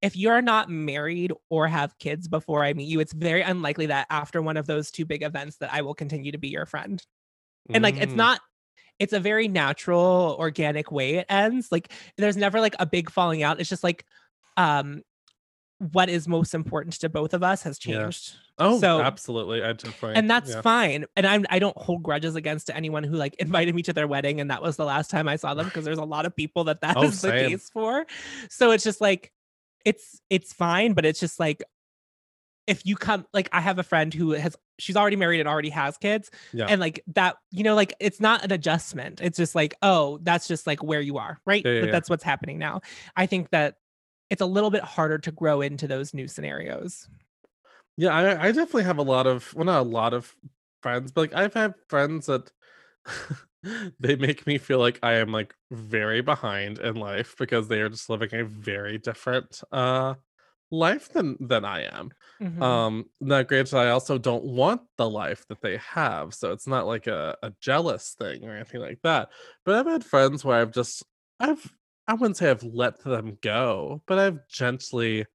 [0.03, 4.07] if you're not married or have kids before I meet you, it's very unlikely that
[4.11, 7.03] after one of those two big events that I will continue to be your friend.
[7.73, 8.17] And like it's Mm.
[8.17, 8.41] not
[8.99, 11.73] it's a very natural, organic way it ends.
[11.73, 13.61] Like there's never like a big falling out.
[13.61, 14.05] It's just like
[14.57, 15.03] um
[15.79, 18.03] what is most important to both of us has Yeah.
[18.03, 18.35] changed.
[18.59, 19.62] Oh, so- absolutely.
[19.62, 20.14] I definitely.
[20.14, 20.61] And that's yeah.
[20.61, 21.05] fine.
[21.16, 24.41] And I'm I don't hold grudges against anyone who like invited me to their wedding
[24.41, 26.64] and that was the last time I saw them because there's a lot of people
[26.64, 27.51] that that oh, is Oh, the same.
[27.51, 28.07] case for.
[28.49, 29.33] So it's just like
[29.85, 31.62] it's it's fine, but it's just like
[32.66, 35.68] if you come like I have a friend who has she's already married and already
[35.70, 36.66] has kids Yeah.
[36.68, 39.20] and like that you know like it's not an adjustment.
[39.20, 41.62] It's just like oh, that's just like where you are, right?
[41.64, 41.91] Yeah, yeah, yeah.
[41.93, 42.81] That's what's happening now.
[43.16, 43.75] I think that
[44.35, 47.09] it's a little bit harder to grow into those new scenarios.
[47.97, 50.35] Yeah, I, I definitely have a lot of well, not a lot of
[50.82, 52.51] friends, but like I've had friends that
[54.01, 57.89] they make me feel like I am like very behind in life because they are
[57.89, 60.14] just living a very different uh
[60.70, 62.11] life than than I am.
[62.41, 62.64] Mhm.
[62.64, 66.35] Um now granted I also don't want the life that they have.
[66.35, 69.30] So it's not like a, a jealous thing or anything like that.
[69.64, 71.05] But I've had friends where I've just
[71.41, 71.72] I've
[72.07, 75.27] I wouldn't say I've let them go, but I've gently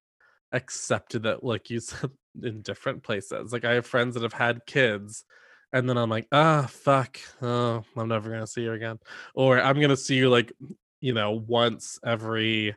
[0.54, 2.12] accepted that like you said
[2.44, 3.54] in different places.
[3.54, 5.26] Like I have friends that have had kids
[5.74, 7.20] and then I'm like, ah fuck.
[7.42, 9.00] Oh, I'm never gonna see you again.
[9.36, 10.54] Or I'm gonna see you like,
[11.02, 12.76] you know, once every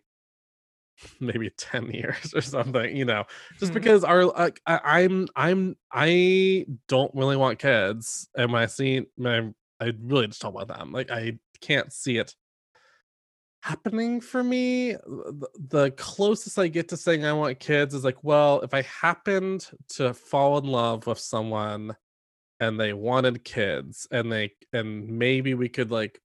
[1.20, 3.24] maybe 10 years or something, you know.
[3.58, 3.74] Just Mhm.
[3.74, 8.28] because our like I, I'm I'm I don't really want kids.
[8.36, 10.92] And when I see my I really just don't want them.
[10.92, 12.34] Like I can't see it
[13.62, 18.60] happening for me the, closest i get to saying i want kids is like well
[18.62, 21.94] if i happened to fall in love with someone
[22.58, 26.20] and they wanted kids and they and maybe we could like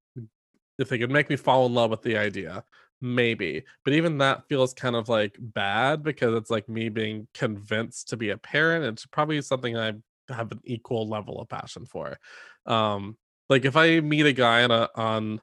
[0.79, 2.63] if they could make me fall in love with the idea
[3.01, 3.63] maybe.
[3.83, 8.17] But even that feels kind of like bad because it's like me being convinced to
[8.17, 9.93] be a parent it's probably something i
[10.29, 12.17] have an equal level of passion for.
[12.65, 13.17] Um
[13.49, 15.41] like if i meet a guy on a on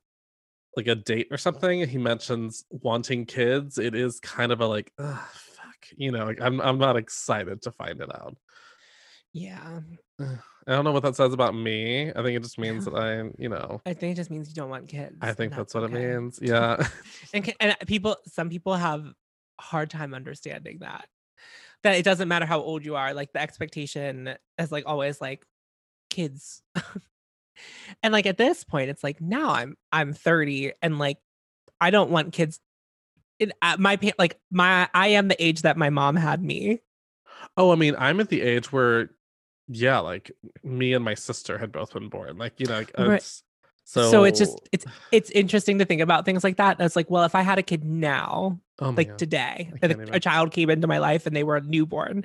[0.76, 4.92] like a date or something he mentions wanting kids it is kind of a like
[4.98, 8.36] Ugh, fuck you know like i'm i'm not excited to find it out
[9.32, 9.80] Yeah.
[10.20, 12.10] I don't know what that says about me.
[12.10, 14.54] I think it just means that I, you know, I think it just means you
[14.54, 15.16] don't want kids.
[15.20, 16.02] I think that's what okay.
[16.02, 16.38] it means.
[16.40, 16.86] Yeah.
[17.34, 19.14] And and uh, people some people have a
[19.60, 21.06] hard time understanding that.
[21.82, 25.44] That it doesn't matter how old you are, like the expectation is like always like
[26.08, 26.62] kids.
[28.02, 31.18] and like at this point it's like now I'm I'm 30 and like
[31.80, 32.60] I don't want kids
[33.38, 36.80] it, at my like my I am the age that my mom had me.
[37.56, 39.10] oh, I mean, I'm at the age where,
[39.68, 40.30] yeah, like
[40.62, 42.38] me and my sister had both been born.
[42.38, 43.16] Like, you know, like, Right.
[43.16, 43.42] it's,
[43.84, 46.78] so, So, it's just it's it's interesting to think about things like that.
[46.78, 49.18] That's like, well, if I had a kid now, oh like God.
[49.18, 52.24] today, a, a child came into my life and they were a newborn,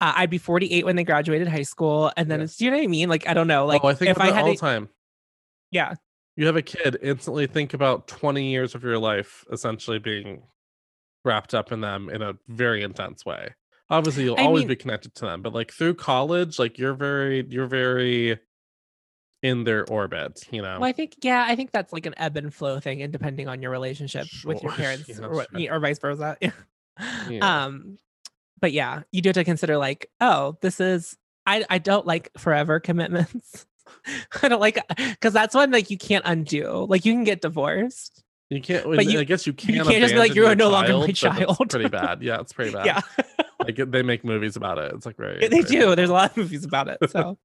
[0.00, 2.44] uh, I'd be 48 when they graduated high school, and then Yeah.
[2.44, 3.08] it's do you know what I mean?
[3.08, 4.88] Like I don't know, like oh, I think if about I had all a, time.
[5.70, 5.94] yeah,
[6.36, 10.42] You have a kid, instantly think about 20 years of your life essentially being
[11.24, 13.54] wrapped up in them in a very intense way.
[13.88, 16.94] Obviously, you'll I always mean- be connected to them, but like through college, like you're
[16.94, 18.38] very, you're very
[19.42, 20.80] in their orbit, you know?
[20.80, 23.46] well, I think yeah, I think that's like an ebb and flow thing, and depending
[23.48, 26.36] on your relationship with your parents yeah, or what, or vice versa.
[27.28, 27.64] Yeah.
[27.64, 27.98] Um,
[28.60, 32.30] but yeah, you do have to consider like, oh, this is I I don't like
[32.38, 33.66] forever commitments.
[34.42, 36.86] I don't like because that's one like you can't undo.
[36.88, 38.22] Like you can get divorced.
[38.50, 38.84] You can't.
[38.84, 39.74] But you- I guess you can't.
[39.76, 42.22] You can't just be like, "You're your no longer my child." pretty bad.
[42.22, 42.86] Yeah, it's pretty bad.
[42.86, 43.00] Yeah,
[43.60, 44.92] like they make movies about it.
[44.94, 45.40] It's like very.
[45.40, 45.96] they very do.
[45.96, 46.98] There's a lot of movies about it.
[47.10, 47.38] So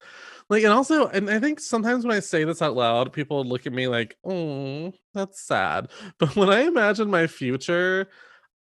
[0.50, 3.66] Like and also, and I think sometimes when I say this out loud, people look
[3.66, 5.90] at me like, "Oh, that's sad."
[6.20, 8.08] But when I imagine my future,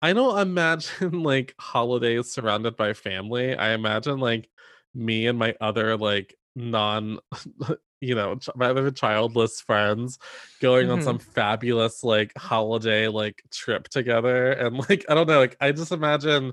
[0.03, 3.55] I don't imagine like holidays surrounded by family.
[3.57, 4.49] I imagine like
[4.95, 7.19] me and my other like non
[8.01, 10.19] you know ch- my other childless friends
[10.61, 11.03] going on Mhm.
[11.03, 15.93] some fabulous like holiday like trip together and like i don't know like i just
[15.93, 16.53] imagine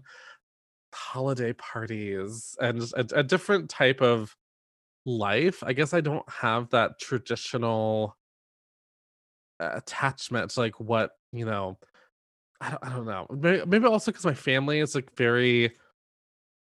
[0.93, 4.36] holiday parties and a, a different type of
[5.06, 8.18] life i guess i don't have that traditional
[9.60, 11.78] uh, attachment to like what you know
[12.62, 13.28] i don't, I don't know.
[13.30, 15.72] Maybe, maybe also because my family is like very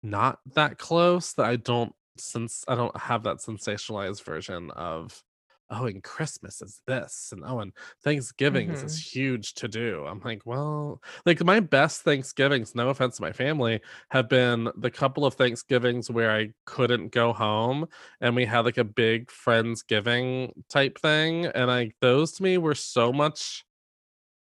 [0.02, 5.22] not that close that i don't since i don't have that sensationalized version of
[5.70, 7.72] oh and christmas is this and oh and
[8.02, 9.18] thanksgiving is this mm-hmm.
[9.18, 10.04] huge to do.
[10.06, 13.80] I'm like well like my best thanksgivings no offense to my family
[14.10, 17.86] have been the couple of thanksgivings where i couldn't go home
[18.20, 22.74] and we had like a big friendsgiving type thing and like those to me were
[22.74, 23.64] so much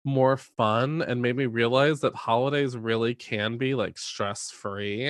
[0.05, 5.09] more fun and made me realize that holidays really can be like stress free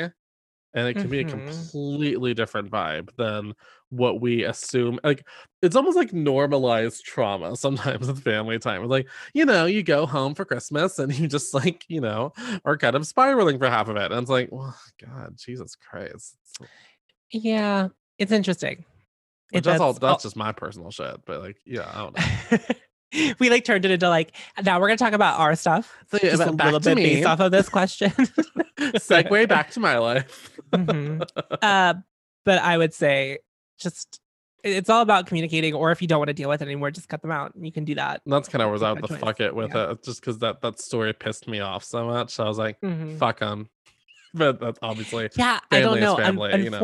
[0.74, 1.30] and it can be a Mhm.
[1.30, 3.55] completely different vibe than
[3.90, 5.26] what we assume like
[5.61, 10.07] it's almost like normalized trauma sometimes with family time It's like you know you go
[10.07, 12.32] home for christmas and you just like you know
[12.64, 16.36] are kind of spiraling for half of it and it's like well god jesus christ
[17.30, 17.88] yeah,
[18.18, 18.84] it's interesting.
[19.53, 22.16] It- that's all that's all- that's just my personal shit but like yeah i don't
[22.18, 22.59] know
[23.39, 24.33] we like turned it into like
[24.65, 25.97] now we're gonna talk about our stuff.
[26.11, 28.11] so yeah, Just a little bit me based off of this question.
[28.81, 31.23] segue back to my life Mhm.
[31.63, 31.95] uh,
[32.45, 33.39] but I would say
[33.79, 34.21] just
[34.65, 37.09] it's all about communicating, or if you don't want to deal with it anymore, just
[37.09, 37.53] cut them out.
[37.61, 38.23] You can do that.
[38.27, 39.19] that's kind of where I was out the choice.
[39.19, 39.91] fuck it with Yeah.
[39.91, 43.19] it just because that that story pissed me off so much i was like Mhm.
[43.19, 43.69] fuck them
[44.35, 46.17] but that's obviously Yeah, I don't family know.
[46.17, 46.79] Family, you know.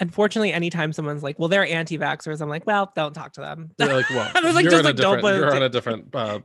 [0.00, 3.70] Unfor- Unfortunately, anytime someone's like, "Well, they're anti-vaxxers," I'm like, "Well, don't talk to them."
[3.78, 5.62] They're like, well, I was like, you're, just on a like, don't different, you're on
[5.62, 6.40] a different uh,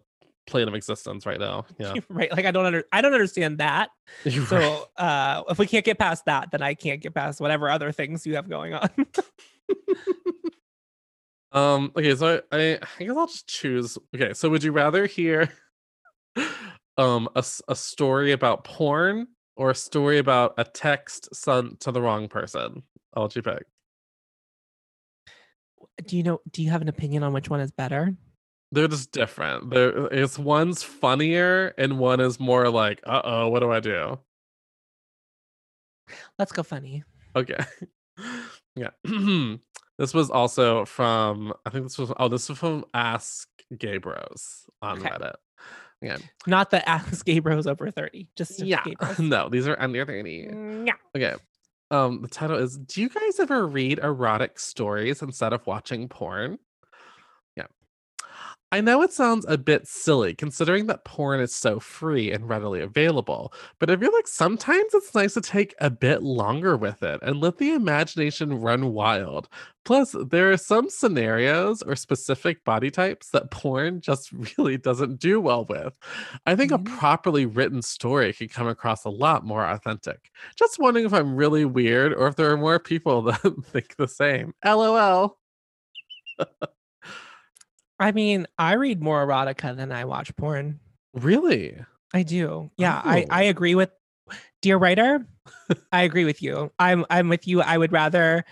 [0.47, 1.65] plane of existence right now.
[1.79, 1.93] Yeah.
[2.09, 2.31] right?
[2.31, 3.89] Like, I don't under, I don't understand that.
[4.25, 4.83] You're So, right.
[5.05, 8.25] uh, if we can't get past that, then I can't get past whatever other things
[8.25, 8.89] you have going on.
[11.51, 13.97] Um, okay, so I, I, I guess I'll just choose.
[14.15, 15.49] Okay, so would you rather hear
[16.97, 22.01] um a, a story about porn or a story about a text sent to the
[22.01, 22.81] wrong person?
[23.16, 23.64] You pick.
[26.07, 26.41] do you know?
[26.51, 28.16] Do you have an opinion on which one is better?
[28.72, 29.70] They're just different.
[29.70, 34.18] There is one's funnier and one is more like, uh oh, what do I do?
[36.39, 37.03] Let's go funny.
[37.36, 37.59] Okay.
[38.76, 38.89] yeah.
[39.99, 43.47] this was also from I think this was oh this was from Ask
[43.78, 45.09] Gay Bros on Okay.
[45.09, 45.36] Reddit.
[46.01, 46.18] Yeah.
[46.47, 48.28] Not the ask gay bros over 30.
[48.36, 48.82] Just Yeah.
[48.84, 49.20] gay bros.
[49.20, 50.84] no, these are under 30.
[50.86, 50.93] Yeah.
[51.16, 51.36] Okay.
[51.93, 56.57] Um the title is Do you guys ever read erotic stories instead of watching porn?
[58.74, 62.82] I know it sounds a bit silly considering that porn is so free and readily
[62.82, 67.19] available, but I feel like sometimes it's nice to take a bit longer with it
[67.21, 69.47] and let the imagination run wild.
[69.86, 75.39] Plus, there are some scenarios or specific body types that porn just really doesn't do
[75.39, 75.95] well with.
[76.47, 76.86] I think a Mhm.
[76.97, 80.32] properly written story can come across a lot more authentic.
[80.57, 84.07] Just wondering if I'm really weird or if there are more people that think the
[84.07, 84.55] same.
[84.65, 85.38] LOL.
[88.03, 90.81] I mean, I read more erotica than I watch porn.
[91.13, 91.77] Really?
[92.13, 92.69] I do.
[92.77, 93.49] Yeah, I I Oh.
[93.49, 93.91] agree with
[94.61, 95.25] dear writer.
[95.93, 96.69] I agree with you.
[96.77, 97.61] I'm I'm with you.
[97.61, 98.43] I would rather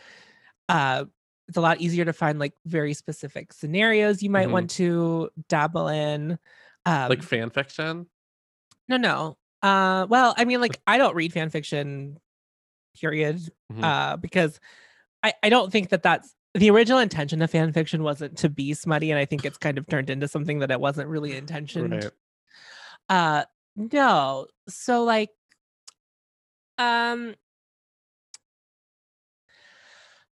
[0.70, 1.04] uh
[1.50, 4.52] it's a lot easier to find like very specific scenarios you might Mhm.
[4.52, 6.40] want to dabble in.
[6.86, 8.08] Um Like fan fiction?
[8.88, 9.38] no no.
[9.62, 12.20] Uh well, I mean like I don't read fan fiction
[12.96, 13.42] period
[13.74, 13.84] Mhm.
[13.84, 14.62] uh because
[15.24, 18.74] I I don't think that that's the original intention of fan fiction wasn't to be
[18.74, 21.94] smutty and I think it's kind of turned into something that it wasn't really intentioned
[21.94, 22.12] Right.
[23.10, 23.44] Uh
[23.76, 24.48] no.
[24.68, 25.30] So like
[26.78, 27.36] um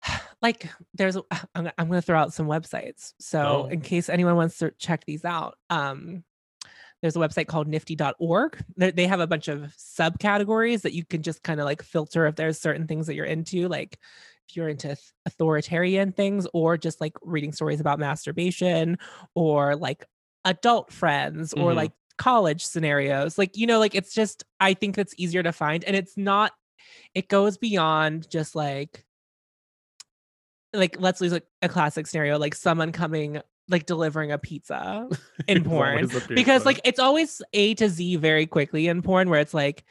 [0.42, 3.14] like there's I'm, gonna- I'm going to throw out some websites.
[3.20, 3.70] So Oh.
[3.70, 6.24] in case anyone wants to check these out, um
[7.02, 8.62] there's a website called nifty.org.
[8.76, 12.26] They they have a bunch of subcategories that you can just kind of like filter
[12.28, 13.98] if there's certain things that you're into like
[14.50, 18.98] if you're into th- authoritarian things or just like reading stories about masturbation
[19.36, 20.06] or like
[20.46, 21.76] adult friends or Mhm.
[21.76, 25.86] like college scenarios like you know like it's just i think it's easier to find
[25.86, 26.52] and it's not
[27.16, 29.06] it goes beyond just like
[30.74, 35.08] like let's lose a, a classic scenario like someone coming like delivering a pizza
[35.48, 39.30] in porn always a because like it's always a to z very quickly in porn
[39.30, 39.86] where it's like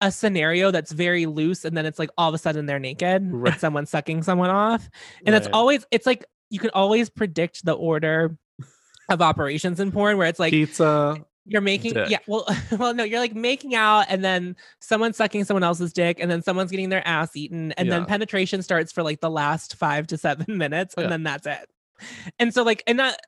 [0.00, 3.22] a scenario that's very loose and then it's like all of a sudden they're naked
[3.30, 3.52] Right.
[3.52, 4.88] and someone's sucking someone off
[5.24, 8.36] and it's always it's like you can always predict the order
[9.08, 11.16] of operations in porn where it's like pizza.
[11.46, 12.46] you're making yeah well
[12.78, 16.42] well no you're like making out and then someone's sucking someone else's dick and then
[16.42, 20.18] someone's getting their ass eaten and then penetration starts for like the last five to
[20.18, 21.10] seven minutes and Yeah.
[21.10, 21.68] then that's it
[22.38, 23.20] and so like and that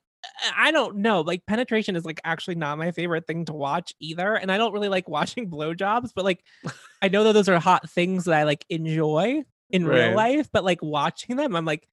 [0.55, 1.21] I don't know.
[1.21, 4.35] Like penetration is like actually not my favorite thing to watch either.
[4.35, 6.43] And I don't really like watching blowjobs, but like
[7.01, 10.63] I know that those are hot things that I like enjoy in real life, but
[10.63, 11.87] like watching them, I'm like,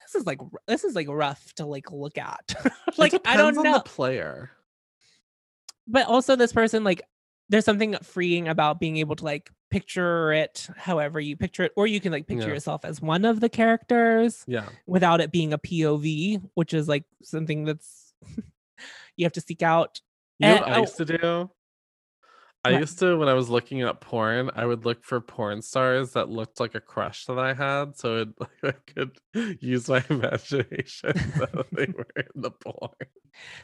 [0.00, 2.54] this is like this is like rough to like look at.
[2.96, 4.50] Like I don't know the player.
[5.86, 7.02] but also this person like
[7.48, 11.86] there's something freeing about being able to like picture it however you picture it or
[11.86, 12.54] you can like picture Yeah.
[12.54, 14.68] yourself as one of the characters Yeah.
[14.86, 18.14] without it being a pov which is like something that's
[19.16, 20.00] you have to seek out
[20.38, 20.80] You know Eh, what I oh.
[20.80, 21.50] used to do?
[22.68, 22.80] I What?
[22.80, 26.28] used to when I was looking up porn, I would look for porn stars that
[26.28, 28.28] looked like a crush that I had, so it,
[28.62, 29.18] I could
[29.60, 32.90] use my imagination that they were in the porn.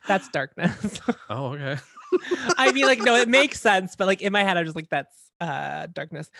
[0.07, 1.77] that's darkness Oh, okay.
[2.59, 4.89] i mean like no it makes sense but like in my head i'm just like
[4.89, 6.31] that's uh darkness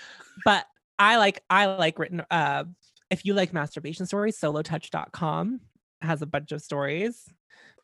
[0.45, 0.65] but
[1.01, 2.63] i like i like written uh
[3.11, 5.61] if you like masturbation stories solotouch.com
[6.01, 7.25] has a bunch of stories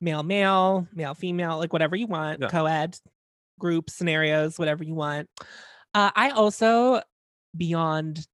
[0.00, 2.48] male male male female like whatever you want Yeah.
[2.48, 2.96] co-ed
[3.60, 5.28] group scenarios whatever you want
[5.94, 7.00] uh i also
[7.56, 8.26] beyond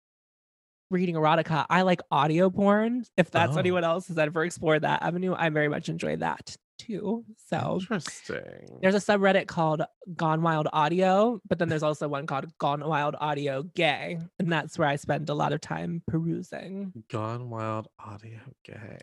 [0.90, 3.58] reading erotica i like audio porn if that's Oh.
[3.58, 8.78] anyone else has ever explored that avenue i very much enjoy that too so Interesting.
[8.82, 9.82] there's a subreddit called
[10.14, 14.78] Gone Wild Audio, but then there's also one called Gone Wild Audio Gay, and that's
[14.78, 16.92] where I spend a lot of time perusing.
[17.10, 18.98] Gone Wild Audio Gay.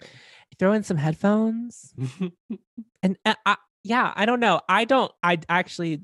[0.60, 1.94] Throw in some headphones,
[3.04, 4.62] and uh, I, yeah, I don't know.
[4.68, 5.12] I don't.
[5.22, 6.04] I actually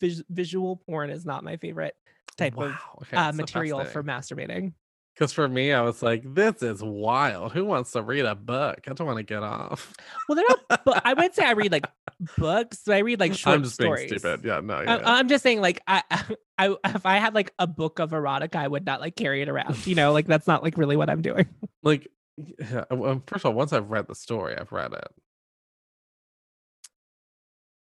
[0.00, 1.94] vis- visual porn is not my favorite
[2.36, 4.72] type of okay, uh, so material for masturbating.
[5.14, 7.52] Because for me, I was like, this is wild.
[7.52, 8.80] Who wants to read a book?
[8.86, 9.94] I don't want to get off.
[10.28, 10.84] Well, they're not.
[10.84, 11.86] but I would say I read like
[12.36, 12.82] books.
[12.84, 14.10] But I read like short I'm just stories.
[14.10, 14.44] being stupid.
[14.44, 15.00] Yeah, no, I- yeah.
[15.04, 16.02] I'm just saying, like, I,
[16.58, 19.48] I, if I had like a book of erotica, I would not like carry it
[19.48, 19.86] around.
[19.86, 21.46] You know, like that's not like really what I'm doing.
[21.82, 25.08] like yeah, well, first of all, once I've read the story, I've read it.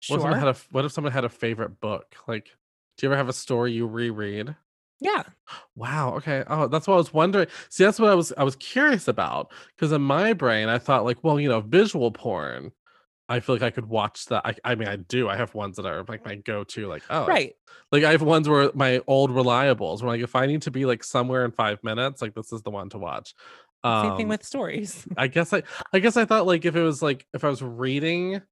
[0.07, 2.15] What if, someone had a, what if someone had a favorite book?
[2.27, 2.47] Like,
[2.97, 4.55] do you ever have a story you reread?
[5.01, 5.23] Yeah.
[5.77, 6.15] Wow.
[6.17, 6.43] Okay.
[6.49, 7.47] Oh, that's what I was wondering.
[7.69, 11.05] See, that's what I was I was curious about because in my brain I thought
[11.05, 12.73] like, well, you know, visual porn.
[13.29, 14.43] I feel like I could watch that.
[14.47, 15.29] I, I mean, I do.
[15.29, 16.87] I have ones that are like my go-to.
[16.89, 17.55] Like, oh, Right.
[17.93, 20.01] Like I have ones where my old reliables.
[20.03, 22.63] Where like if I need to be like somewhere in five minutes, like this is
[22.63, 23.35] the one to watch.
[24.01, 25.07] Same thing Um, with stories.
[25.17, 27.63] I guess I I guess I thought like if it was like if I was
[27.63, 28.43] reading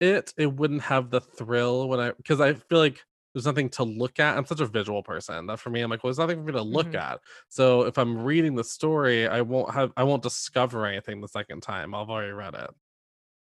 [0.00, 3.84] it, it wouldn't have the thrill when I because I feel like there's nothing to
[3.84, 4.36] look at.
[4.38, 6.52] I'm such a visual person that for me, I'm like, well, there's nothing for me
[6.52, 6.94] to look Mhm.
[6.94, 7.20] at.
[7.48, 11.62] So if I'm reading the story, I won't have I won't discover anything the second
[11.62, 11.94] time.
[11.94, 12.70] I've already read it.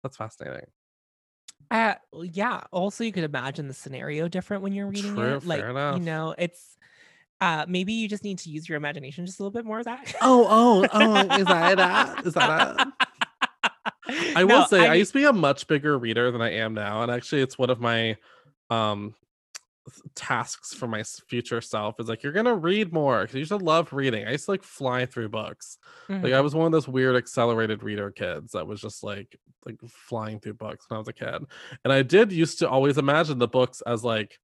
[0.03, 0.67] That's fascinating.
[1.69, 2.61] Uh, yeah.
[2.71, 5.45] Also, you could imagine the scenario different when you're reading True, it.
[5.45, 6.77] Like, fair you know, it's
[7.39, 10.13] uh maybe you just need to use your imagination just a little bit more, Zach.
[10.21, 11.79] Oh, oh, oh, is that
[12.19, 12.25] it?
[12.27, 12.87] Is that it?
[14.35, 16.51] I will No, say I, mean- used to be a much bigger reader than I
[16.55, 18.17] am now, and actually, it's one of my
[18.69, 19.15] um
[20.15, 23.57] tasks for my future self is like you're gonna read more because I used to
[23.57, 24.27] love reading.
[24.27, 25.77] I used to like fly through books.
[26.07, 26.33] Like Mhm.
[26.33, 30.39] I was one of those weird accelerated reader kids that was just like like flying
[30.39, 31.43] through books when I was a kid,
[31.83, 34.37] and I did used to always imagine the books as like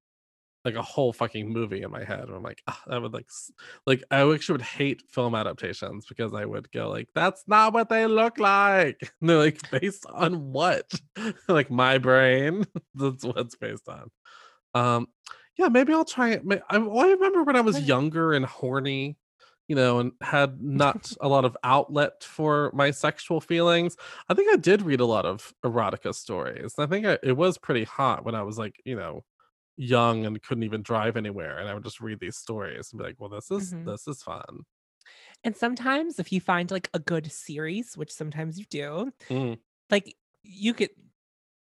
[0.65, 2.25] like a whole fucking movie in my head.
[2.25, 3.29] And I'm like, "Ah, I would like,
[3.85, 7.89] like I actually would hate film adaptations because I would go like, that's not what
[7.89, 8.99] they look like.
[9.01, 10.91] And they're like, based on what?
[11.47, 12.65] like my brain.
[12.95, 14.09] that's what's based on.
[14.73, 15.07] Um,
[15.57, 16.43] yeah, maybe I'll try it.
[16.69, 19.17] I, I remember when I was younger and horny,
[19.67, 23.95] you know, and had not a lot of outlet for my sexual feelings.
[24.29, 26.75] I think I did read a lot of erotica stories.
[26.77, 29.23] I think I, it was pretty hot when I was like, you know,
[29.77, 33.05] young and couldn't even drive anywhere and i would just read these stories and be
[33.05, 33.85] like well this is Mhm.
[33.85, 34.63] this is fun
[35.43, 39.57] And sometimes if you find like a good series, which sometimes you do, Mm.
[39.91, 40.91] like you could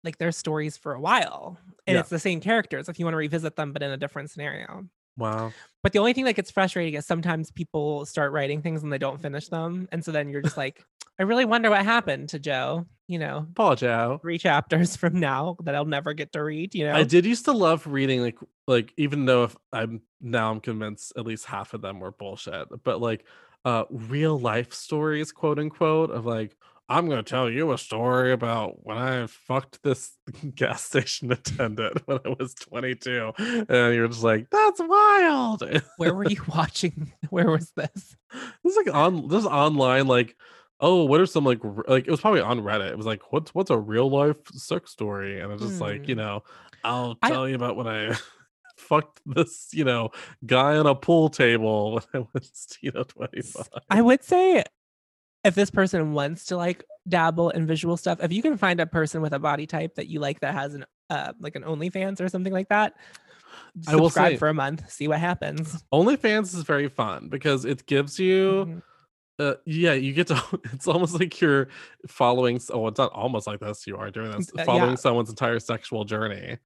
[0.04, 2.00] like there's stories for a while and Yeah.
[2.00, 4.88] it's the same characters if you want to revisit them but in a different scenario.
[5.18, 8.94] wow But the only thing that gets frustrating is sometimes people start writing things and
[8.94, 9.88] they don't finish them.
[9.92, 10.86] And so then you're just like,
[11.20, 15.56] I really wonder what happened to Joe, you know, paul joe three chapters from now
[15.64, 16.94] that I'll never get to read, you know.
[16.94, 18.38] i did used to love reading like
[18.68, 22.68] like even though if i'm now i'm convinced at least half of them were bullshit
[22.84, 23.26] but like
[23.66, 26.56] uh real life stories quote unquote of like
[26.90, 30.12] i'm gonna tell you a story about when i fucked this
[30.56, 35.64] gas station attendant when i was 22 and you're just like that's wild
[35.98, 37.14] Where were you watching?
[37.30, 38.16] Where was this?
[38.64, 40.36] This is like on this online like
[40.80, 42.90] oh what are some like r- like it was probably on Reddit.
[42.92, 46.16] It was like what's what's a real life sex story and it's just like you
[46.16, 46.20] Hmm.
[46.22, 46.44] know
[46.84, 48.16] I'll I- tell you about when I
[48.78, 50.12] fucked this you know
[50.46, 53.68] guy on a pool table when I was you know 25.
[53.90, 54.64] I would say
[55.44, 58.86] if this person wants to like dabble in visual stuff, if you can find a
[58.86, 62.20] person with a body type that you like that has an uh like an OnlyFans
[62.22, 62.94] or something like that,
[63.88, 65.84] I will subscribe say- for a month, see what happens.
[65.94, 68.82] OnlyFans is very fun because it gives you Mhm.
[69.40, 70.42] Uh, yeah, you get to.
[70.74, 71.68] It's almost like you're
[72.08, 72.60] following.
[72.72, 73.86] Oh, it's not almost like this.
[73.88, 74.64] You are doing this, Uh, yeah.
[74.66, 76.58] following someone's entire sexual journey,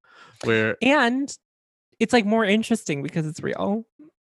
[0.43, 1.35] where And
[1.99, 3.85] it's like more interesting because it's real.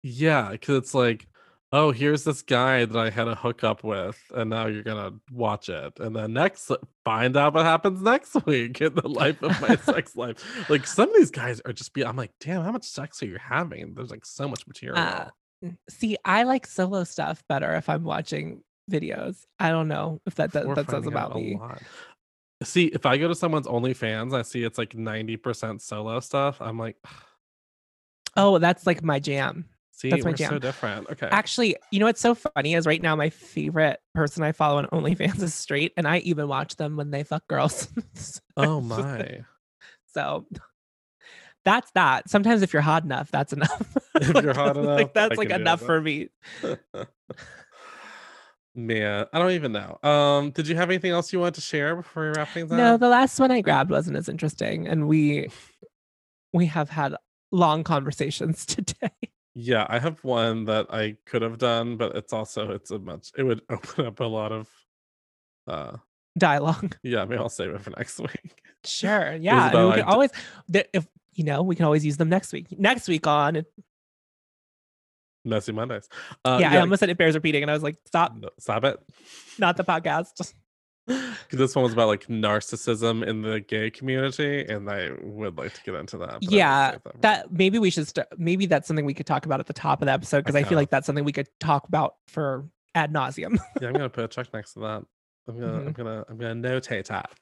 [0.03, 1.26] Yeah, because it's like,
[1.72, 5.68] oh, here's this guy that I had a hookup with, and now you're gonna watch
[5.68, 6.70] it, and then next
[7.05, 10.70] find out what happens next week in the life of my sex life.
[10.70, 12.05] Like some of these guys are just be.
[12.05, 13.95] I'm like, damn, how much sex are you having?
[13.95, 14.99] There's like so much material.
[14.99, 15.28] Uh,
[15.88, 19.44] See, I like solo stuff better if I'm watching videos.
[19.59, 21.56] I don't know if that We're that says about me.
[21.56, 21.82] lot.
[22.62, 26.61] See, if I go to someone's OnlyFans, I see it's like 90% solo stuff.
[26.61, 26.96] I'm like,
[28.36, 29.64] Oh, that's like my jam.
[29.92, 31.11] see, That's my we're so different.
[31.11, 31.26] Okay.
[31.28, 34.86] Actually, you know what's so funny is right now my favorite person I follow on
[34.86, 37.88] OnlyFans is straight, and I even watch them when they fuck girls.
[38.56, 39.42] Oh my.
[40.12, 40.46] So
[41.68, 42.30] that's that.
[42.30, 43.96] Sometimes if you're hot enough, that's enough.
[44.20, 45.86] If you're hot enough, like I that's like enough that.
[45.86, 46.28] for me.
[48.74, 49.98] Man, I don't even know.
[50.02, 52.78] Um, did you have anything else you wanted to share before we wrap things up?
[52.78, 55.50] No, the last one I grabbed wasn't as interesting, and we
[56.52, 57.14] we have had
[57.53, 59.12] long conversations today.
[59.54, 63.30] Yeah, I have one that I could have done, but it's also it's a much
[63.36, 64.68] it would open up a lot of
[65.68, 65.96] uh
[66.36, 66.96] Dialogue.
[67.04, 68.62] yeah, maybe I'll save it for next week.
[68.84, 69.36] Sure.
[69.40, 69.68] Yeah.
[69.70, 70.30] about, we like, can always
[70.72, 71.07] if
[71.38, 72.66] you know, we can always use them next week.
[72.78, 73.64] Next week on
[75.44, 76.08] Messy Mondays.
[76.44, 78.84] Uh yeah, I almost said it bears repeating, and I was like, stop, no, stop
[78.84, 78.98] it.
[79.58, 80.52] not the podcast.
[81.08, 85.72] 'Cause this one was about like narcissism in the gay community, and I would like
[85.72, 86.26] to get into that.
[86.26, 88.28] but I will yeah, for- that maybe we should start.
[88.36, 90.64] Maybe that's something we could talk about at the top of the episode because I,
[90.64, 93.56] feel like that's something we could talk about for ad nauseum.
[93.80, 95.02] yeah, I'm gonna put a check next to that.
[95.48, 95.92] I'm gonna, I'm Mhm.
[95.94, 97.32] gonna, I'm gonna notate that.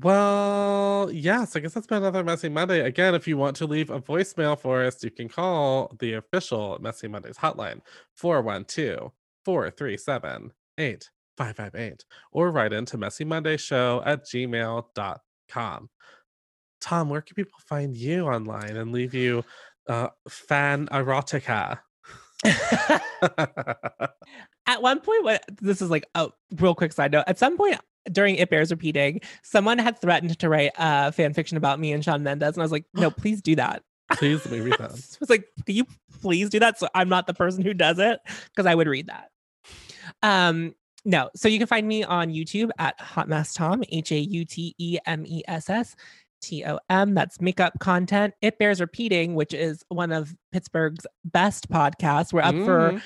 [0.00, 2.82] Well, yes, I guess that's been another Messy Monday.
[2.82, 6.78] Again, if you want to leave a voicemail for us, you can call the official
[6.80, 7.80] Messy Mondays hotline
[8.14, 9.10] 412
[9.44, 15.90] 437 8558 or write into Messy Monday Show at gmail.com.
[16.80, 19.44] Tom, where can people find you online and leave you
[19.88, 21.80] uh, fan erotica?
[22.44, 23.02] at
[24.80, 27.24] one point, this is like a real quick side note.
[27.26, 27.80] At some point
[28.10, 32.04] during It Bears Repeating, someone had threatened to write uh, fan fiction about me and
[32.04, 33.82] Shawn Mendes, and I was like, no, please do that.
[34.12, 34.90] Please let me read that.
[34.92, 35.86] I was like, can you
[36.22, 36.78] please do that?
[36.78, 39.30] So I'm not the person who does it because I would read that.
[40.22, 41.30] Um, No.
[41.36, 44.74] So you can find me on YouTube at Haute Mess Tom, H A U T
[44.78, 45.94] E M E S S
[46.40, 47.14] T O M.
[47.14, 48.34] That's makeup content.
[48.42, 52.32] It bears repeating, which is one of Pittsburgh's best podcasts.
[52.32, 53.02] We're up for Mm.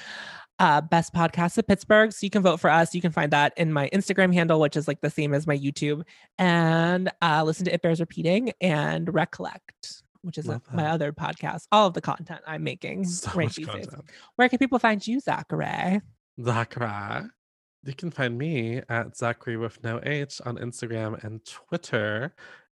[0.62, 2.12] Uh, best podcast of Pittsburgh.
[2.12, 2.94] So you can vote for us.
[2.94, 5.58] You can find that in my Instagram handle, which is like the same as my
[5.58, 6.04] YouTube,
[6.38, 11.66] and uh, listen to It Bears Repeating and Recollect, which is a, my other podcast.
[11.72, 13.86] All of the content I'm making So right much these days.
[13.86, 14.04] content.
[14.36, 16.00] Where can people find you, Zachary?
[16.40, 17.28] Zachary.
[17.84, 22.32] You can find me at Zachary with no H on Instagram and Twitter.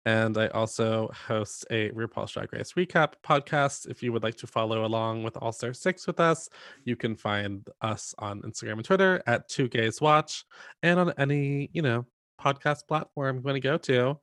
[0.10, 3.88] And I also host a RuPaul's Drag Race recap podcast.
[3.88, 6.50] If you would like to follow along with All Star 6 with us,
[6.84, 10.46] you can find us on Instagram and Twitter at Two Gays Watch
[10.82, 12.08] and on any, you know,
[12.42, 14.20] podcast platform you want to go to.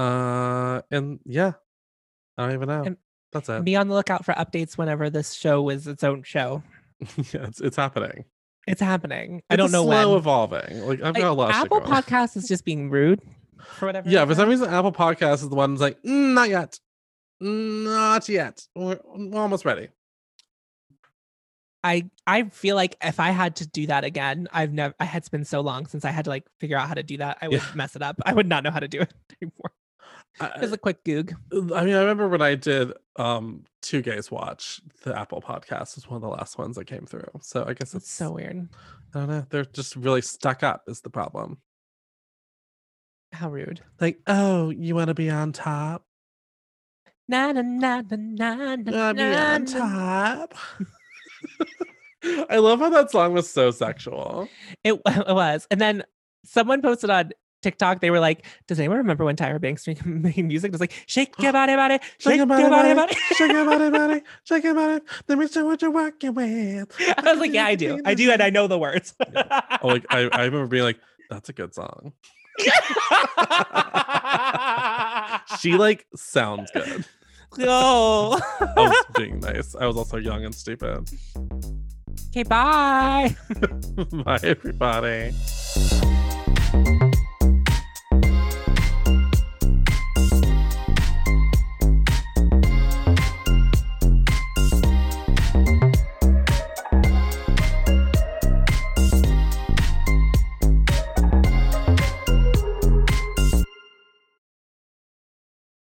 [0.00, 1.52] Uh and yeah,
[2.38, 2.82] I don't even know.
[2.84, 2.96] And-
[3.30, 3.64] That's it.
[3.64, 6.62] Be on the lookout for updates whenever this show is its own show.
[7.00, 8.24] yeah, it's, it's happening.
[8.66, 9.42] It's happening.
[9.50, 10.18] I don't know slow when.
[10.18, 10.80] evolving.
[10.86, 11.80] Like I've Like, got a lot of Apple.
[11.82, 13.20] Podcast is just being rude
[13.76, 14.08] for whatever.
[14.08, 14.66] Yeah, for some reason.
[14.66, 16.78] reason, Apple Podcast is the one that's like, "Mm, not yet,
[17.40, 18.66] not yet.
[18.74, 19.88] We're, we're almost ready.
[21.84, 24.94] I I feel like if I had to do that again, I've never.
[24.98, 27.02] I had it's been so long since I had to like figure out how to
[27.04, 27.38] do that.
[27.40, 27.66] I would Yeah.
[27.74, 28.16] mess it up.
[28.26, 29.12] I would not know how to do it
[29.42, 29.72] anymore.
[30.60, 31.34] Just a quick goog.
[31.52, 36.08] I mean, I remember when I did um Two Gays Watch, the Apple Podcast was
[36.08, 37.28] one of the last ones that came through.
[37.42, 38.68] So I guess It's it's so weird.
[39.14, 39.46] I don't know.
[39.48, 41.58] They're just really stuck up is the problem.
[43.32, 43.80] How rude.
[44.00, 46.04] Like, oh, you want to be on top?
[47.28, 50.54] Na na na na na na be on top?
[52.50, 54.48] I love how that song was so sexual.
[54.82, 56.04] It, it was, and then
[56.44, 57.32] someone posted on
[57.62, 58.00] TikTok.
[58.00, 61.38] They were like, "Does anyone remember when Tyra Banks made music?" It was like, "Shake
[61.38, 65.04] your body, body, shake your body, body." Shake your body, body, shake your body.
[65.28, 66.96] Let me see what you're working with.
[67.18, 68.00] I was like, "Yeah, I do.
[68.06, 69.14] I do, and I know the words."
[69.82, 70.98] Oh, like I, I remember being like,
[71.30, 72.12] that's a good song.
[75.60, 77.04] She like sounds good.
[77.58, 78.38] no.
[78.60, 79.74] I was being nice.
[79.74, 81.10] I was also young and stupid.
[82.28, 83.34] okay, bye.
[84.24, 85.32] Bye, everybody.